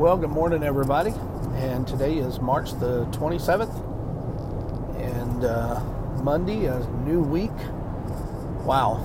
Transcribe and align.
Well, 0.00 0.16
good 0.16 0.30
morning, 0.30 0.62
everybody. 0.62 1.12
And 1.56 1.86
today 1.86 2.14
is 2.14 2.40
March 2.40 2.70
the 2.70 3.04
27th, 3.12 3.68
and 4.98 5.44
uh, 5.44 5.78
Monday, 6.22 6.64
a 6.64 6.78
new 7.04 7.20
week. 7.20 7.52
Wow, 8.64 8.96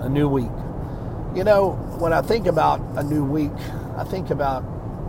a 0.00 0.08
new 0.08 0.28
week. 0.28 0.50
You 1.36 1.44
know, 1.44 1.74
when 2.00 2.12
I 2.12 2.22
think 2.22 2.48
about 2.48 2.80
a 2.96 3.04
new 3.04 3.24
week, 3.24 3.52
I 3.96 4.02
think 4.02 4.30
about, 4.30 4.64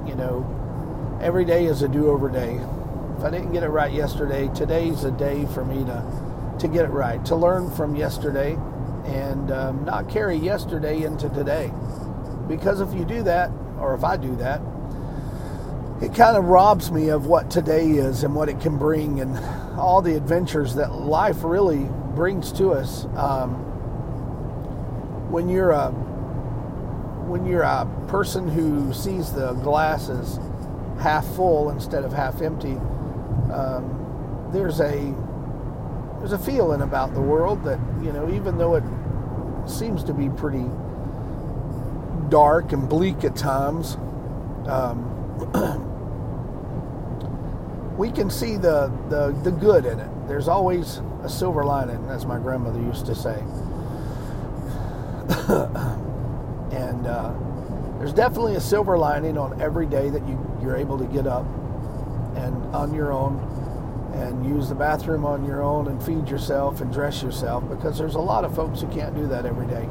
you 0.05 0.13
know, 0.13 0.45
every 1.19 1.43
day 1.43 1.65
is 1.65 1.81
a 1.81 1.87
do 1.87 2.11
over 2.11 2.29
day. 2.29 2.59
If 3.17 3.23
I 3.23 3.31
didn't 3.31 3.53
get 3.53 3.63
it 3.63 3.69
right 3.69 3.91
yesterday, 3.91 4.51
today's 4.53 5.03
a 5.03 5.09
day 5.09 5.47
for 5.47 5.65
me 5.65 5.83
to, 5.85 6.55
to 6.59 6.67
get 6.67 6.85
it 6.85 6.91
right, 6.91 7.25
to 7.25 7.35
learn 7.35 7.71
from 7.71 7.95
yesterday 7.95 8.53
and 9.03 9.49
um, 9.49 9.83
not 9.83 10.07
carry 10.11 10.35
yesterday 10.35 11.01
into 11.01 11.27
today. 11.29 11.73
Because 12.47 12.81
if 12.81 12.93
you 12.93 13.03
do 13.03 13.23
that, 13.23 13.49
or 13.79 13.93
if 13.95 14.03
I 14.03 14.17
do 14.17 14.35
that, 14.37 14.61
it 16.01 16.13
kind 16.13 16.37
of 16.37 16.45
robs 16.45 16.91
me 16.91 17.09
of 17.09 17.25
what 17.25 17.49
today 17.49 17.89
is 17.89 18.23
and 18.23 18.35
what 18.35 18.49
it 18.49 18.61
can 18.61 18.77
bring 18.77 19.19
and 19.19 19.37
all 19.77 20.01
the 20.01 20.15
adventures 20.15 20.75
that 20.75 20.93
life 20.93 21.43
really 21.43 21.89
brings 22.15 22.51
to 22.53 22.71
us. 22.71 23.05
Um, 23.15 23.55
when 25.31 25.49
you're 25.49 25.71
a 25.71 25.89
when 27.27 27.45
you're 27.45 27.63
a 27.63 27.85
person 28.07 28.47
who 28.47 28.93
sees 28.93 29.33
the 29.33 29.53
glasses 29.53 30.39
half 30.99 31.25
full 31.35 31.69
instead 31.71 32.05
of 32.05 32.13
half 32.13 32.41
empty, 32.41 32.75
um, 33.51 34.49
there's 34.53 34.79
a 34.79 35.15
there's 36.19 36.31
a 36.31 36.37
feeling 36.37 36.81
about 36.81 37.13
the 37.13 37.21
world 37.21 37.63
that 37.63 37.79
you 38.01 38.13
know 38.13 38.29
even 38.29 38.57
though 38.57 38.75
it 38.75 38.83
seems 39.67 40.03
to 40.03 40.13
be 40.13 40.29
pretty 40.29 40.65
dark 42.29 42.73
and 42.73 42.87
bleak 42.87 43.23
at 43.23 43.35
times. 43.35 43.95
Um, 44.67 45.13
we 47.97 48.11
can 48.11 48.29
see 48.29 48.57
the, 48.57 48.91
the, 49.09 49.35
the 49.43 49.51
good 49.51 49.85
in 49.85 49.99
it. 49.99 50.09
There's 50.27 50.47
always 50.47 51.01
a 51.23 51.29
silver 51.29 51.63
lining, 51.63 52.05
as 52.09 52.25
my 52.25 52.37
grandmother 52.37 52.79
used 52.79 53.05
to 53.07 53.15
say. 53.15 53.39
and 56.77 57.07
uh, 57.07 57.33
there's 57.97 58.13
definitely 58.13 58.55
a 58.55 58.61
silver 58.61 58.97
lining 58.97 59.37
on 59.37 59.59
every 59.61 59.87
day 59.87 60.09
that 60.09 60.27
you, 60.27 60.59
you're 60.61 60.75
able 60.75 60.97
to 60.97 61.05
get 61.05 61.27
up 61.27 61.45
and 62.35 62.55
on 62.75 62.93
your 62.93 63.11
own 63.11 63.39
and 64.13 64.45
use 64.45 64.69
the 64.69 64.75
bathroom 64.75 65.25
on 65.25 65.45
your 65.45 65.61
own 65.61 65.87
and 65.87 66.01
feed 66.03 66.29
yourself 66.29 66.81
and 66.81 66.91
dress 66.91 67.21
yourself 67.21 67.67
because 67.69 67.97
there's 67.97 68.15
a 68.15 68.19
lot 68.19 68.45
of 68.45 68.55
folks 68.55 68.81
who 68.81 68.87
can't 68.87 69.15
do 69.15 69.27
that 69.27 69.45
every 69.45 69.67
day. 69.67 69.87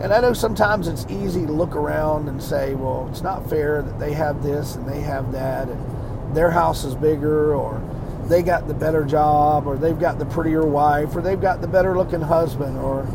And 0.00 0.12
I 0.12 0.20
know 0.20 0.32
sometimes 0.32 0.88
it's 0.88 1.06
easy 1.08 1.46
to 1.46 1.52
look 1.52 1.76
around 1.76 2.28
and 2.28 2.42
say, 2.42 2.74
well, 2.74 3.08
it's 3.10 3.22
not 3.22 3.48
fair 3.48 3.82
that 3.82 3.98
they 3.98 4.12
have 4.12 4.42
this 4.42 4.74
and 4.74 4.88
they 4.88 5.00
have 5.00 5.32
that, 5.32 5.68
and 5.68 6.36
their 6.36 6.50
house 6.50 6.84
is 6.84 6.94
bigger, 6.94 7.54
or 7.54 7.80
they 8.26 8.42
got 8.42 8.66
the 8.66 8.74
better 8.74 9.04
job, 9.04 9.66
or 9.66 9.76
they've 9.76 9.98
got 9.98 10.18
the 10.18 10.26
prettier 10.26 10.64
wife, 10.64 11.14
or 11.14 11.22
they've 11.22 11.40
got 11.40 11.60
the 11.60 11.68
better 11.68 11.96
looking 11.96 12.20
husband, 12.20 12.76
or, 12.78 13.06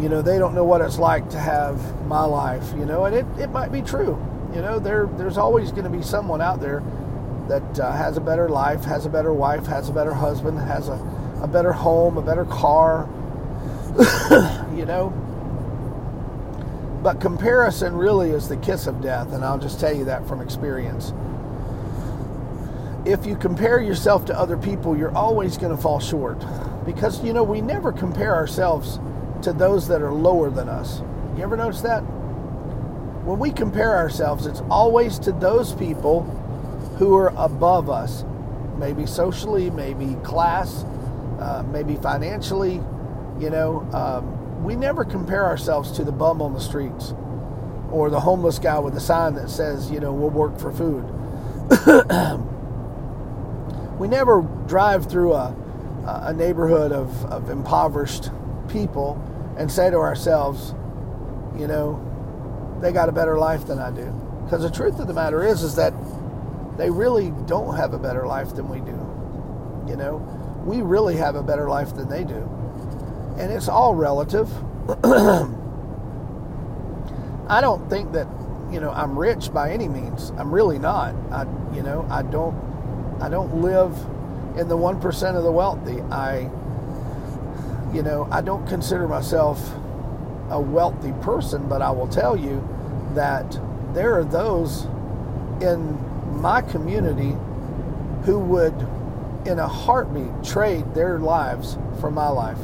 you 0.00 0.08
know, 0.08 0.22
they 0.22 0.38
don't 0.38 0.54
know 0.54 0.64
what 0.64 0.80
it's 0.80 0.98
like 0.98 1.28
to 1.30 1.38
have 1.38 2.06
my 2.06 2.24
life, 2.24 2.72
you 2.76 2.86
know, 2.86 3.04
and 3.06 3.14
it, 3.14 3.26
it 3.38 3.50
might 3.50 3.72
be 3.72 3.82
true. 3.82 4.18
You 4.54 4.62
know, 4.62 4.78
there, 4.78 5.08
there's 5.16 5.36
always 5.38 5.72
going 5.72 5.84
to 5.84 5.90
be 5.90 6.02
someone 6.02 6.40
out 6.40 6.60
there 6.60 6.82
that 7.48 7.80
uh, 7.80 7.92
has 7.92 8.16
a 8.16 8.20
better 8.20 8.48
life, 8.48 8.84
has 8.84 9.04
a 9.06 9.08
better 9.08 9.32
wife, 9.32 9.66
has 9.66 9.88
a 9.88 9.92
better 9.92 10.14
husband, 10.14 10.58
has 10.58 10.88
a, 10.88 11.38
a 11.42 11.48
better 11.48 11.72
home, 11.72 12.16
a 12.16 12.22
better 12.22 12.44
car, 12.44 13.08
you 14.76 14.86
know. 14.86 15.12
But 17.02 17.20
comparison 17.20 17.96
really 17.96 18.30
is 18.30 18.48
the 18.48 18.56
kiss 18.58 18.86
of 18.86 19.00
death, 19.00 19.32
and 19.32 19.42
I'll 19.44 19.58
just 19.58 19.80
tell 19.80 19.94
you 19.94 20.04
that 20.04 20.26
from 20.28 20.40
experience. 20.40 21.14
If 23.06 23.24
you 23.24 23.36
compare 23.36 23.80
yourself 23.80 24.26
to 24.26 24.38
other 24.38 24.58
people, 24.58 24.96
you're 24.96 25.16
always 25.16 25.56
going 25.56 25.74
to 25.74 25.80
fall 25.80 26.00
short. 26.00 26.44
Because, 26.84 27.22
you 27.24 27.32
know, 27.32 27.42
we 27.42 27.62
never 27.62 27.92
compare 27.92 28.34
ourselves 28.34 29.00
to 29.42 29.52
those 29.52 29.88
that 29.88 30.02
are 30.02 30.12
lower 30.12 30.50
than 30.50 30.68
us. 30.68 31.00
You 31.36 31.42
ever 31.42 31.56
notice 31.56 31.80
that? 31.80 32.00
When 32.00 33.38
we 33.38 33.50
compare 33.50 33.96
ourselves, 33.96 34.44
it's 34.44 34.60
always 34.70 35.18
to 35.20 35.32
those 35.32 35.72
people 35.74 36.24
who 36.98 37.14
are 37.16 37.32
above 37.36 37.88
us, 37.88 38.24
maybe 38.76 39.06
socially, 39.06 39.70
maybe 39.70 40.16
class, 40.22 40.84
uh, 41.38 41.64
maybe 41.70 41.96
financially. 41.96 42.82
You 43.38 43.48
know, 43.48 43.88
um, 43.94 44.39
we 44.62 44.76
never 44.76 45.04
compare 45.04 45.46
ourselves 45.46 45.90
to 45.92 46.04
the 46.04 46.12
bum 46.12 46.42
on 46.42 46.52
the 46.52 46.60
streets 46.60 47.14
or 47.90 48.10
the 48.10 48.20
homeless 48.20 48.58
guy 48.58 48.78
with 48.78 48.96
a 48.96 49.00
sign 49.00 49.34
that 49.34 49.50
says, 49.50 49.90
you 49.90 50.00
know, 50.00 50.12
we'll 50.12 50.30
work 50.30 50.58
for 50.58 50.70
food. 50.70 51.04
we 53.98 54.06
never 54.06 54.42
drive 54.66 55.10
through 55.10 55.32
a, 55.32 55.54
a 56.06 56.32
neighborhood 56.32 56.92
of, 56.92 57.24
of 57.26 57.50
impoverished 57.50 58.30
people 58.68 59.20
and 59.58 59.70
say 59.70 59.90
to 59.90 59.96
ourselves, 59.96 60.74
you 61.58 61.66
know, 61.66 62.06
they 62.80 62.92
got 62.92 63.08
a 63.08 63.12
better 63.12 63.38
life 63.38 63.66
than 63.66 63.78
I 63.78 63.90
do. 63.90 64.06
Because 64.44 64.62
the 64.62 64.70
truth 64.70 64.98
of 65.00 65.06
the 65.06 65.14
matter 65.14 65.44
is, 65.44 65.62
is 65.62 65.76
that 65.76 65.92
they 66.76 66.90
really 66.90 67.32
don't 67.46 67.76
have 67.76 67.92
a 67.92 67.98
better 67.98 68.26
life 68.26 68.54
than 68.54 68.68
we 68.68 68.80
do. 68.80 68.98
You 69.88 69.96
know, 69.96 70.16
we 70.64 70.82
really 70.82 71.16
have 71.16 71.34
a 71.34 71.42
better 71.42 71.68
life 71.68 71.94
than 71.94 72.08
they 72.08 72.24
do. 72.24 72.48
And 73.40 73.50
it's 73.50 73.68
all 73.68 73.94
relative. 73.94 74.48
I 77.48 77.60
don't 77.62 77.88
think 77.88 78.12
that, 78.12 78.26
you 78.70 78.80
know, 78.80 78.90
I'm 78.90 79.18
rich 79.18 79.50
by 79.50 79.70
any 79.72 79.88
means. 79.88 80.30
I'm 80.36 80.52
really 80.54 80.78
not. 80.78 81.14
I, 81.32 81.44
you 81.74 81.82
know, 81.82 82.06
I 82.10 82.20
don't, 82.22 82.54
I 83.20 83.30
don't 83.30 83.62
live 83.62 83.96
in 84.58 84.68
the 84.68 84.76
1% 84.76 85.36
of 85.36 85.42
the 85.42 85.50
wealthy. 85.50 86.02
I, 86.02 86.50
you 87.94 88.02
know, 88.02 88.28
I 88.30 88.42
don't 88.42 88.66
consider 88.66 89.08
myself 89.08 89.58
a 90.50 90.60
wealthy 90.60 91.12
person, 91.22 91.66
but 91.66 91.80
I 91.80 91.90
will 91.92 92.08
tell 92.08 92.36
you 92.36 92.62
that 93.14 93.58
there 93.94 94.18
are 94.18 94.24
those 94.24 94.84
in 95.62 95.98
my 96.40 96.60
community 96.60 97.34
who 98.24 98.38
would, 98.38 98.74
in 99.46 99.58
a 99.58 99.66
heartbeat, 99.66 100.44
trade 100.44 100.94
their 100.94 101.18
lives 101.18 101.78
for 102.00 102.10
my 102.10 102.28
life. 102.28 102.58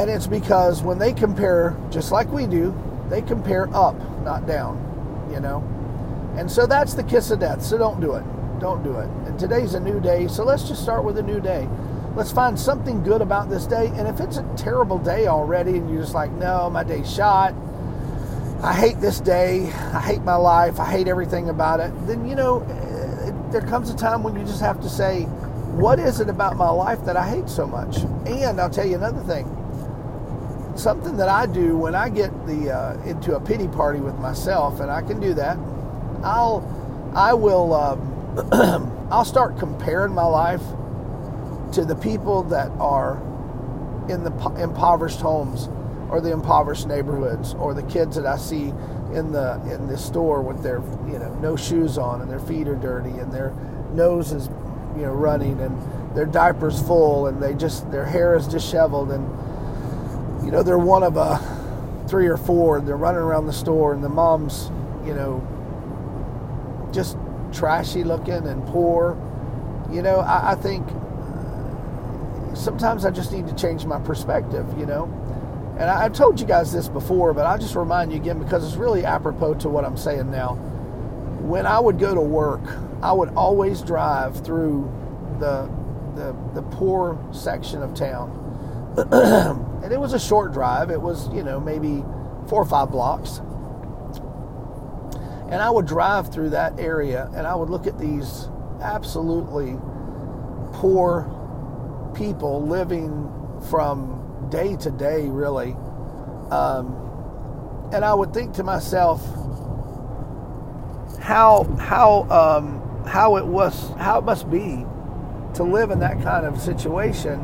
And 0.00 0.08
it's 0.08 0.26
because 0.26 0.82
when 0.82 0.98
they 0.98 1.12
compare, 1.12 1.76
just 1.90 2.10
like 2.10 2.32
we 2.32 2.46
do, 2.46 2.74
they 3.10 3.20
compare 3.20 3.68
up, 3.76 3.94
not 4.24 4.46
down, 4.46 5.28
you 5.30 5.40
know? 5.40 5.62
And 6.38 6.50
so 6.50 6.66
that's 6.66 6.94
the 6.94 7.02
kiss 7.02 7.30
of 7.30 7.40
death. 7.40 7.62
So 7.62 7.76
don't 7.76 8.00
do 8.00 8.14
it. 8.14 8.24
Don't 8.60 8.82
do 8.82 8.96
it. 8.96 9.10
And 9.26 9.38
today's 9.38 9.74
a 9.74 9.80
new 9.80 10.00
day, 10.00 10.26
so 10.26 10.42
let's 10.42 10.66
just 10.66 10.82
start 10.82 11.04
with 11.04 11.18
a 11.18 11.22
new 11.22 11.38
day. 11.38 11.68
Let's 12.16 12.32
find 12.32 12.58
something 12.58 13.02
good 13.02 13.20
about 13.20 13.50
this 13.50 13.66
day. 13.66 13.88
And 13.88 14.08
if 14.08 14.20
it's 14.20 14.38
a 14.38 14.54
terrible 14.56 14.96
day 14.96 15.26
already 15.26 15.76
and 15.76 15.90
you're 15.90 16.00
just 16.00 16.14
like, 16.14 16.30
no, 16.32 16.70
my 16.70 16.82
day's 16.82 17.12
shot, 17.12 17.52
I 18.62 18.72
hate 18.72 19.00
this 19.02 19.20
day, 19.20 19.70
I 19.92 20.00
hate 20.00 20.22
my 20.22 20.36
life, 20.36 20.80
I 20.80 20.90
hate 20.90 21.08
everything 21.08 21.50
about 21.50 21.78
it, 21.80 21.92
then 22.06 22.26
you 22.26 22.36
know, 22.36 22.60
there 23.52 23.60
comes 23.60 23.90
a 23.90 23.96
time 23.96 24.22
when 24.22 24.34
you 24.34 24.46
just 24.46 24.62
have 24.62 24.80
to 24.80 24.88
say, 24.88 25.24
what 25.74 25.98
is 25.98 26.20
it 26.20 26.30
about 26.30 26.56
my 26.56 26.70
life 26.70 27.04
that 27.04 27.18
I 27.18 27.28
hate 27.28 27.50
so 27.50 27.66
much? 27.66 27.98
And 28.26 28.58
I'll 28.58 28.70
tell 28.70 28.86
you 28.86 28.96
another 28.96 29.22
thing. 29.24 29.59
Something 30.80 31.18
that 31.18 31.28
I 31.28 31.44
do 31.44 31.76
when 31.76 31.94
I 31.94 32.08
get 32.08 32.30
the 32.46 32.70
uh, 32.74 33.02
into 33.02 33.36
a 33.36 33.40
pity 33.40 33.68
party 33.68 34.00
with 34.00 34.18
myself, 34.18 34.80
and 34.80 34.90
I 34.90 35.02
can 35.02 35.20
do 35.20 35.34
that. 35.34 35.58
I'll, 36.24 36.64
I 37.14 37.34
will, 37.34 37.74
um, 37.74 39.06
I'll 39.12 39.26
start 39.26 39.58
comparing 39.58 40.14
my 40.14 40.24
life 40.24 40.62
to 41.72 41.84
the 41.84 41.94
people 41.94 42.44
that 42.44 42.70
are 42.78 43.18
in 44.08 44.24
the 44.24 44.32
impoverished 44.58 45.20
homes 45.20 45.68
or 46.08 46.22
the 46.22 46.32
impoverished 46.32 46.86
neighborhoods 46.86 47.52
or 47.52 47.74
the 47.74 47.82
kids 47.82 48.16
that 48.16 48.24
I 48.24 48.38
see 48.38 48.72
in 49.12 49.32
the 49.32 49.60
in 49.70 49.86
the 49.86 49.98
store 49.98 50.40
with 50.40 50.62
their 50.62 50.78
you 51.12 51.18
know 51.18 51.34
no 51.42 51.56
shoes 51.56 51.98
on 51.98 52.22
and 52.22 52.30
their 52.30 52.40
feet 52.40 52.66
are 52.68 52.76
dirty 52.76 53.10
and 53.10 53.30
their 53.30 53.52
nose 53.92 54.32
is 54.32 54.48
you 54.96 55.02
know 55.02 55.12
running 55.12 55.60
and 55.60 56.16
their 56.16 56.24
diapers 56.24 56.80
full 56.80 57.26
and 57.26 57.42
they 57.42 57.52
just 57.52 57.90
their 57.90 58.06
hair 58.06 58.34
is 58.34 58.48
disheveled 58.48 59.10
and 59.10 59.28
you 60.44 60.50
know 60.50 60.62
they're 60.62 60.78
one 60.78 61.02
of 61.02 61.16
a 61.16 61.38
three 62.08 62.26
or 62.26 62.36
four 62.36 62.78
and 62.78 62.88
they're 62.88 62.96
running 62.96 63.20
around 63.20 63.46
the 63.46 63.52
store 63.52 63.92
and 63.92 64.02
the 64.02 64.08
mom's 64.08 64.70
you 65.06 65.14
know 65.14 65.46
just 66.92 67.16
trashy 67.52 68.04
looking 68.04 68.46
and 68.46 68.66
poor 68.66 69.16
you 69.90 70.02
know 70.02 70.20
I, 70.20 70.52
I 70.52 70.54
think 70.54 70.86
uh, 70.88 72.54
sometimes 72.54 73.04
I 73.04 73.10
just 73.10 73.32
need 73.32 73.46
to 73.48 73.54
change 73.54 73.84
my 73.84 74.00
perspective 74.00 74.66
you 74.78 74.86
know 74.86 75.08
and 75.80 75.88
I, 75.88 76.02
have 76.02 76.12
told 76.12 76.38
you 76.38 76.46
guys 76.46 76.70
this 76.70 76.88
before, 76.88 77.32
but 77.32 77.46
I'll 77.46 77.56
just 77.56 77.74
remind 77.74 78.12
you 78.12 78.18
again 78.18 78.38
because 78.38 78.66
it's 78.66 78.76
really 78.76 79.06
apropos 79.06 79.54
to 79.54 79.70
what 79.70 79.86
I'm 79.86 79.96
saying 79.96 80.30
now. 80.30 80.56
When 81.40 81.64
I 81.64 81.80
would 81.80 81.98
go 81.98 82.14
to 82.14 82.20
work, 82.20 82.60
I 83.02 83.14
would 83.14 83.30
always 83.30 83.80
drive 83.80 84.44
through 84.44 84.92
the 85.38 85.70
the, 86.16 86.36
the 86.52 86.60
poor 86.60 87.18
section 87.32 87.82
of 87.82 87.94
town. 87.94 88.36
and 89.82 89.92
it 89.92 90.00
was 90.00 90.12
a 90.12 90.18
short 90.18 90.52
drive. 90.52 90.90
It 90.90 91.00
was, 91.00 91.28
you 91.32 91.42
know, 91.42 91.60
maybe 91.60 92.04
four 92.48 92.62
or 92.62 92.66
five 92.66 92.90
blocks. 92.90 93.38
And 95.50 95.60
I 95.60 95.70
would 95.70 95.86
drive 95.86 96.32
through 96.32 96.50
that 96.50 96.78
area 96.78 97.30
and 97.34 97.46
I 97.46 97.54
would 97.54 97.70
look 97.70 97.86
at 97.86 97.98
these 97.98 98.48
absolutely 98.80 99.76
poor 100.72 101.28
people 102.14 102.66
living 102.66 103.28
from 103.68 104.48
day 104.50 104.76
to 104.76 104.90
day, 104.90 105.26
really. 105.28 105.72
Um, 106.50 106.96
and 107.92 108.04
I 108.04 108.14
would 108.14 108.32
think 108.32 108.54
to 108.54 108.62
myself, 108.62 109.20
how 111.20 111.64
how 111.78 112.26
um, 112.30 113.04
how 113.06 113.36
it 113.36 113.46
was 113.46 113.90
how 113.98 114.18
it 114.18 114.24
must 114.24 114.50
be 114.50 114.84
to 115.54 115.62
live 115.64 115.90
in 115.90 115.98
that 116.00 116.22
kind 116.22 116.46
of 116.46 116.60
situation, 116.60 117.40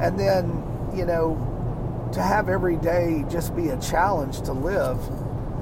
and 0.00 0.18
then 0.18 0.62
you 0.94 1.04
know 1.04 1.45
to 2.16 2.22
have 2.22 2.48
every 2.48 2.76
day 2.76 3.24
just 3.30 3.54
be 3.54 3.68
a 3.68 3.78
challenge 3.78 4.40
to 4.40 4.52
live. 4.52 4.98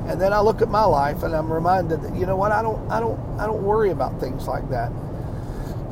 And 0.06 0.20
then 0.20 0.32
I 0.32 0.40
look 0.40 0.62
at 0.62 0.68
my 0.68 0.84
life 0.84 1.24
and 1.24 1.34
I'm 1.34 1.52
reminded 1.52 2.02
that 2.02 2.14
you 2.14 2.26
know 2.26 2.36
what 2.36 2.52
I 2.52 2.62
don't 2.62 2.90
I 2.90 3.00
don't 3.00 3.18
I 3.40 3.46
don't 3.46 3.62
worry 3.62 3.90
about 3.90 4.20
things 4.20 4.46
like 4.46 4.68
that. 4.70 4.92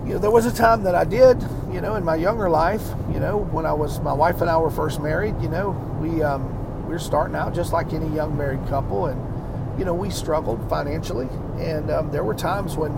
You 0.06 0.14
know, 0.14 0.19
there 0.19 0.31
was 0.31 0.47
a 0.47 0.55
time 0.55 0.85
that 0.85 0.94
I 0.94 1.05
did, 1.05 1.43
you 1.73 1.81
know, 1.81 1.97
in 1.97 2.05
my 2.05 2.17
younger 2.17 2.49
life, 2.49 2.82
you 3.12 3.19
know, 3.20 3.38
when 3.38 3.67
I 3.67 3.73
was 3.73 4.00
my 4.00 4.12
wife 4.12 4.41
and 4.41 4.49
I 4.49 4.56
were 4.56 4.70
first 4.70 5.00
married, 5.00 5.35
you 5.43 5.49
know, 5.49 5.70
we 6.00 6.23
um, 6.23 6.87
we 6.87 6.93
were 6.93 6.99
starting 6.99 7.35
out 7.35 7.55
just 7.55 7.73
like 7.73 7.93
any 7.93 8.08
young 8.15 8.37
married 8.37 8.65
couple, 8.69 9.06
and 9.06 9.79
you 9.79 9.85
know, 9.85 9.94
we 9.94 10.11
struggled 10.11 10.69
financially, 10.69 11.29
and 11.58 11.91
um, 11.91 12.12
there 12.12 12.23
were 12.23 12.35
times 12.35 12.76
when 12.76 12.93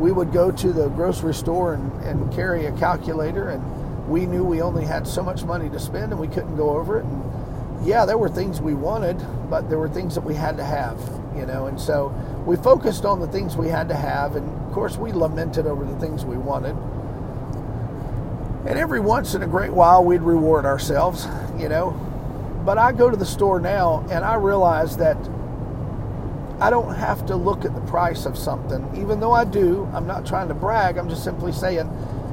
we 0.00 0.10
would 0.10 0.32
go 0.32 0.50
to 0.50 0.72
the 0.72 0.88
grocery 0.88 1.34
store 1.34 1.74
and, 1.74 1.92
and 2.02 2.32
carry 2.34 2.66
a 2.66 2.72
calculator 2.72 3.50
and 3.50 3.62
we 4.08 4.26
knew 4.26 4.44
we 4.44 4.60
only 4.60 4.84
had 4.84 5.06
so 5.06 5.22
much 5.22 5.44
money 5.44 5.70
to 5.70 5.80
spend 5.80 6.12
and 6.12 6.20
we 6.20 6.28
couldn't 6.28 6.56
go 6.56 6.70
over 6.70 6.98
it. 6.98 7.04
And 7.04 7.86
yeah, 7.86 8.04
there 8.04 8.18
were 8.18 8.28
things 8.28 8.60
we 8.60 8.74
wanted, 8.74 9.24
but 9.50 9.68
there 9.68 9.78
were 9.78 9.88
things 9.88 10.14
that 10.14 10.22
we 10.22 10.34
had 10.34 10.56
to 10.56 10.64
have, 10.64 10.98
you 11.36 11.46
know. 11.46 11.66
And 11.66 11.80
so 11.80 12.08
we 12.46 12.56
focused 12.56 13.04
on 13.04 13.20
the 13.20 13.26
things 13.28 13.56
we 13.56 13.68
had 13.68 13.88
to 13.88 13.94
have, 13.94 14.36
and 14.36 14.48
of 14.66 14.72
course, 14.72 14.96
we 14.96 15.12
lamented 15.12 15.66
over 15.66 15.84
the 15.84 15.98
things 15.98 16.24
we 16.24 16.36
wanted. 16.36 16.76
And 18.66 18.78
every 18.78 19.00
once 19.00 19.34
in 19.34 19.42
a 19.42 19.46
great 19.46 19.72
while, 19.72 20.04
we'd 20.04 20.22
reward 20.22 20.64
ourselves, 20.64 21.26
you 21.58 21.68
know. 21.68 21.90
But 22.64 22.78
I 22.78 22.92
go 22.92 23.10
to 23.10 23.16
the 23.16 23.26
store 23.26 23.60
now 23.60 24.06
and 24.10 24.24
I 24.24 24.36
realize 24.36 24.96
that 24.96 25.18
I 26.60 26.70
don't 26.70 26.94
have 26.94 27.26
to 27.26 27.36
look 27.36 27.66
at 27.66 27.74
the 27.74 27.80
price 27.82 28.24
of 28.24 28.38
something, 28.38 28.88
even 28.96 29.20
though 29.20 29.32
I 29.32 29.44
do. 29.44 29.86
I'm 29.92 30.06
not 30.06 30.24
trying 30.24 30.48
to 30.48 30.54
brag, 30.54 30.96
I'm 30.96 31.10
just 31.10 31.24
simply 31.24 31.52
saying 31.52 31.90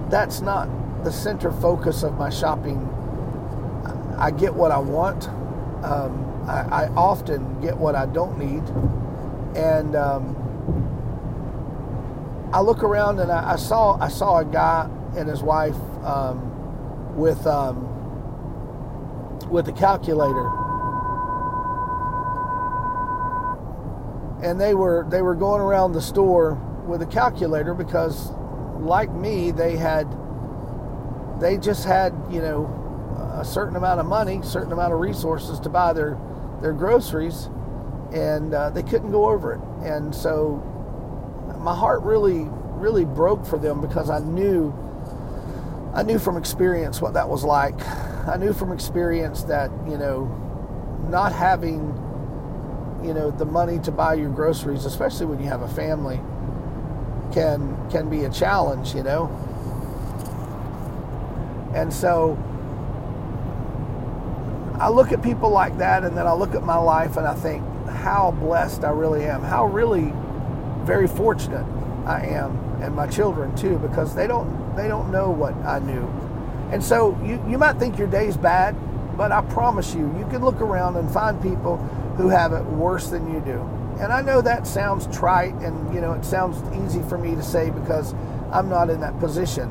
that's 0.10 0.40
not 0.40 0.70
the 1.04 1.12
center 1.12 1.52
focus 1.52 2.04
of 2.04 2.18
my 2.18 2.30
shopping. 2.30 2.78
I 4.18 4.32
get 4.32 4.54
what 4.54 4.72
I 4.72 4.78
want. 4.78 5.28
Um, 5.84 6.46
I, 6.48 6.86
I, 6.86 6.88
often 6.90 7.60
get 7.60 7.76
what 7.76 7.96
I 7.96 8.06
don't 8.06 8.38
need, 8.38 8.62
and 9.58 9.96
um, 9.96 10.36
I 12.54 12.62
look 12.62 12.84
around 12.84 13.20
and 13.20 13.32
I, 13.32 13.54
I, 13.54 13.56
saw 13.56 13.98
I 14.00 14.10
saw 14.10 14.40
a 14.40 14.46
guy 14.46 14.88
and 15.18 15.28
his 15.28 15.42
wife 15.42 15.76
um, 16.04 17.18
with 17.18 17.48
um, 17.48 17.88
with 19.50 19.68
a 19.70 19.74
calculator, 19.74 20.48
and 24.44 24.62
they 24.62 24.76
were 24.76 25.08
they 25.10 25.24
were 25.24 25.36
going 25.36 25.62
around 25.62 25.94
the 25.94 26.02
store 26.02 26.54
with 26.86 27.02
a 27.02 27.08
calculator 27.08 27.74
because, 27.74 28.32
like 28.80 29.12
me, 29.12 29.50
they 29.50 29.78
had 29.78 30.06
they 31.42 31.58
just 31.58 31.86
had, 31.86 32.14
you 32.30 32.40
know, 32.40 32.78
a 33.40 33.44
certain 33.44 33.76
amount 33.76 34.00
of 34.00 34.06
money, 34.06 34.42
certain 34.44 34.72
amount 34.72 34.94
of 34.94 35.00
resources 35.00 35.60
to 35.62 35.70
buy 35.70 35.92
their 35.92 36.18
their 36.62 36.74
groceries, 36.74 37.50
and 38.14 38.54
uh, 38.54 38.70
they 38.70 38.84
couldn't 38.84 39.12
go 39.12 39.26
over 39.26 39.54
it. 39.54 39.62
And 39.86 40.14
so 40.14 40.58
my 41.58 41.76
heart 41.76 42.04
really, 42.04 42.48
really 42.78 43.04
broke 43.04 43.46
for 43.46 43.58
them 43.58 43.82
because 43.82 44.10
I 44.10 44.20
knew, 44.20 44.72
I 45.94 46.04
knew 46.04 46.20
from 46.20 46.38
experience 46.38 47.02
what 47.02 47.16
that 47.16 47.28
was 47.28 47.44
like. 47.44 47.76
I 48.28 48.38
knew 48.38 48.54
from 48.54 48.72
experience 48.72 49.44
that 49.44 49.72
you 49.90 49.98
know, 49.98 50.26
not 51.10 51.34
having, 51.34 51.80
you 53.04 53.16
know, 53.16 53.32
the 53.32 53.46
money 53.46 53.80
to 53.80 53.92
buy 53.92 54.14
your 54.14 54.30
groceries, 54.30 54.86
especially 54.86 55.26
when 55.26 55.40
you 55.40 55.48
have 55.48 55.64
a 55.64 55.68
family, 55.70 56.20
can 57.34 57.90
can 57.90 58.10
be 58.12 58.26
a 58.26 58.30
challenge. 58.30 58.94
You 58.94 59.02
know, 59.02 59.51
and 61.74 61.94
so 61.94 62.38
I 64.80 64.90
look 64.90 65.12
at 65.12 65.22
people 65.22 65.52
like 65.52 65.78
that 65.78 66.04
and 66.04 66.18
then 66.18 66.26
I 66.26 66.34
look 66.34 66.56
at 66.56 66.64
my 66.64 66.78
life 66.78 67.18
and 67.18 67.28
I 67.28 67.36
think 67.36 67.64
how 67.88 68.32
blessed 68.32 68.84
I 68.84 68.90
really 68.90 69.26
am, 69.26 69.44
how 69.44 69.66
really 69.68 70.12
very 70.86 71.08
fortunate 71.08 71.66
I 72.06 72.26
am 72.26 72.58
and 72.82 72.96
my 72.96 73.06
children 73.08 73.56
too 73.56 73.78
because 73.78 74.16
they 74.16 74.26
don't 74.26 74.76
they 74.76 74.88
don't 74.88 75.12
know 75.12 75.30
what 75.30 75.54
I 75.58 75.80
knew. 75.80 76.08
And 76.72 76.84
so 76.84 77.18
you, 77.24 77.44
you 77.48 77.58
might 77.58 77.78
think 77.78 77.98
your 78.00 78.08
day's 78.08 78.38
bad, 78.38 78.76
but 79.18 79.32
I 79.32 79.42
promise 79.42 79.94
you, 79.94 80.02
you 80.18 80.26
can 80.32 80.44
look 80.44 80.62
around 80.62 80.96
and 80.96 81.12
find 81.12 81.42
people 81.42 81.78
who 82.18 82.30
have 82.30 82.54
it 82.54 82.64
worse 82.64 83.10
than 83.10 83.32
you 83.34 83.40
do. 83.42 83.60
And 84.00 84.12
I 84.12 84.22
know 84.22 84.42
that 84.42 84.66
sounds 84.66 85.06
trite 85.16 85.54
and 85.56 85.94
you 85.94 86.02
know 86.02 86.14
it 86.14 86.26
sounds 86.26 86.58
easy 86.84 87.08
for 87.08 87.18
me 87.18 87.36
to 87.36 87.44
say 87.44 87.70
because 87.70 88.14
I'm 88.52 88.68
not 88.68 88.90
in 88.90 89.00
that 89.02 89.20
position 89.20 89.70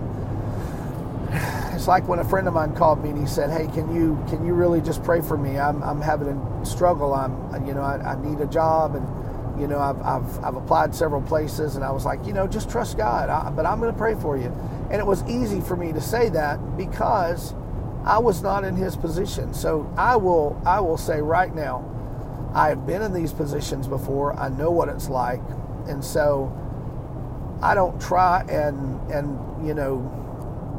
it's 1.80 1.88
like 1.88 2.06
when 2.06 2.18
a 2.18 2.24
friend 2.24 2.46
of 2.46 2.52
mine 2.52 2.74
called 2.74 3.02
me 3.02 3.08
and 3.08 3.18
he 3.18 3.24
said, 3.24 3.48
"Hey, 3.48 3.66
can 3.72 3.94
you 3.94 4.22
can 4.28 4.44
you 4.44 4.52
really 4.52 4.82
just 4.82 5.02
pray 5.02 5.22
for 5.22 5.38
me? 5.38 5.58
I'm 5.58 5.82
I'm 5.82 6.02
having 6.02 6.28
a 6.28 6.66
struggle. 6.66 7.14
I'm 7.14 7.66
you 7.66 7.72
know 7.72 7.80
I, 7.80 8.12
I 8.12 8.22
need 8.22 8.38
a 8.42 8.46
job 8.46 8.96
and 8.96 9.58
you 9.58 9.66
know 9.66 9.78
I've, 9.78 9.98
I've 10.02 10.44
I've 10.44 10.56
applied 10.56 10.94
several 10.94 11.22
places 11.22 11.76
and 11.76 11.84
I 11.84 11.90
was 11.90 12.04
like, 12.04 12.26
you 12.26 12.34
know, 12.34 12.46
just 12.46 12.68
trust 12.68 12.98
God. 12.98 13.30
I, 13.30 13.48
but 13.48 13.64
I'm 13.64 13.80
going 13.80 13.90
to 13.90 13.96
pray 13.96 14.14
for 14.14 14.36
you. 14.36 14.54
And 14.90 14.96
it 15.00 15.06
was 15.06 15.24
easy 15.24 15.62
for 15.62 15.74
me 15.74 15.90
to 15.94 16.02
say 16.02 16.28
that 16.28 16.58
because 16.76 17.54
I 18.04 18.18
was 18.18 18.42
not 18.42 18.62
in 18.62 18.76
his 18.76 18.94
position. 18.94 19.54
So 19.54 19.90
I 19.96 20.16
will 20.16 20.60
I 20.66 20.80
will 20.80 20.98
say 20.98 21.22
right 21.22 21.54
now, 21.54 21.82
I 22.52 22.68
have 22.68 22.86
been 22.86 23.00
in 23.00 23.14
these 23.14 23.32
positions 23.32 23.88
before. 23.88 24.38
I 24.38 24.50
know 24.50 24.70
what 24.70 24.90
it's 24.90 25.08
like, 25.08 25.40
and 25.88 26.04
so 26.04 26.52
I 27.62 27.74
don't 27.74 27.98
try 27.98 28.42
and 28.50 29.00
and 29.10 29.66
you 29.66 29.72
know 29.72 30.20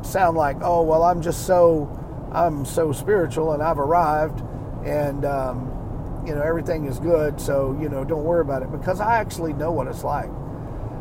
sound 0.05 0.37
like, 0.37 0.57
oh, 0.61 0.81
well, 0.81 1.03
I'm 1.03 1.21
just 1.21 1.45
so, 1.45 1.89
I'm 2.31 2.65
so 2.65 2.91
spiritual 2.91 3.53
and 3.53 3.61
I've 3.61 3.79
arrived 3.79 4.41
and, 4.85 5.25
um, 5.25 6.23
you 6.25 6.35
know, 6.35 6.41
everything 6.41 6.85
is 6.85 6.99
good. 6.99 7.39
So, 7.39 7.77
you 7.81 7.89
know, 7.89 8.03
don't 8.03 8.23
worry 8.23 8.41
about 8.41 8.63
it 8.63 8.71
because 8.71 8.99
I 8.99 9.17
actually 9.17 9.53
know 9.53 9.71
what 9.71 9.87
it's 9.87 10.03
like. 10.03 10.29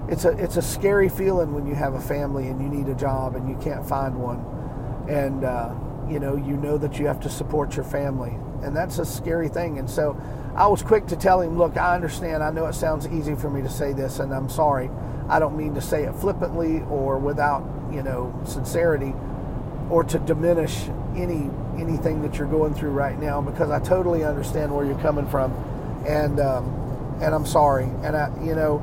It's 0.09 0.25
a, 0.25 0.31
it's 0.43 0.57
a 0.57 0.63
scary 0.63 1.09
feeling 1.09 1.55
when 1.55 1.67
you 1.67 1.75
have 1.75 1.95
a 1.95 2.01
family 2.01 2.49
and 2.49 2.61
you 2.61 2.69
need 2.69 2.89
a 2.89 2.95
job 2.95 3.37
and 3.37 3.49
you 3.49 3.57
can't 3.63 3.87
find 3.87 4.17
one. 4.17 4.45
And, 5.09 5.45
uh, 5.45 5.75
you 6.09 6.19
know, 6.19 6.37
you 6.37 6.57
know 6.57 6.77
that 6.79 6.99
you 6.99 7.07
have 7.07 7.21
to 7.21 7.29
support 7.29 7.77
your 7.77 7.85
family. 7.85 8.37
And 8.63 8.77
that's 8.77 8.99
a 8.99 9.05
scary 9.05 9.49
thing. 9.49 9.79
And 9.79 9.89
so 9.89 10.21
I 10.57 10.67
was 10.67 10.83
quick 10.83 11.07
to 11.07 11.17
tell 11.17 11.41
him, 11.41 11.57
look, 11.57 11.77
I 11.77 11.95
understand. 11.95 12.43
I 12.43 12.51
know 12.51 12.67
it 12.67 12.75
sounds 12.75 13.07
easy 13.07 13.35
for 13.35 13.49
me 13.49 13.63
to 13.63 13.71
say 13.71 13.93
this, 13.93 14.19
and 14.19 14.35
I'm 14.35 14.49
sorry. 14.49 14.91
I 15.29 15.39
don't 15.39 15.57
mean 15.57 15.75
to 15.75 15.81
say 15.81 16.05
it 16.05 16.15
flippantly 16.17 16.83
or 16.91 17.19
without 17.19 17.63
you 17.93 18.03
know 18.03 18.39
sincerity 18.45 19.15
or 19.91 20.05
to 20.05 20.19
diminish 20.21 20.85
any 21.17 21.51
anything 21.79 22.23
that 22.23 22.37
you're 22.37 22.49
going 22.49 22.75
through 22.75 22.91
right 22.91 23.19
now 23.19 23.41
because 23.41 23.71
I 23.71 23.81
totally 23.81 24.25
understand 24.25 24.75
where 24.75 24.85
you're 24.85 25.01
coming 25.01 25.27
from. 25.29 25.53
And 26.07 26.41
um, 26.41 27.19
and 27.21 27.35
I'm 27.35 27.47
sorry. 27.47 27.85
And 28.03 28.17
I 28.17 28.31
you 28.43 28.55
know 28.55 28.81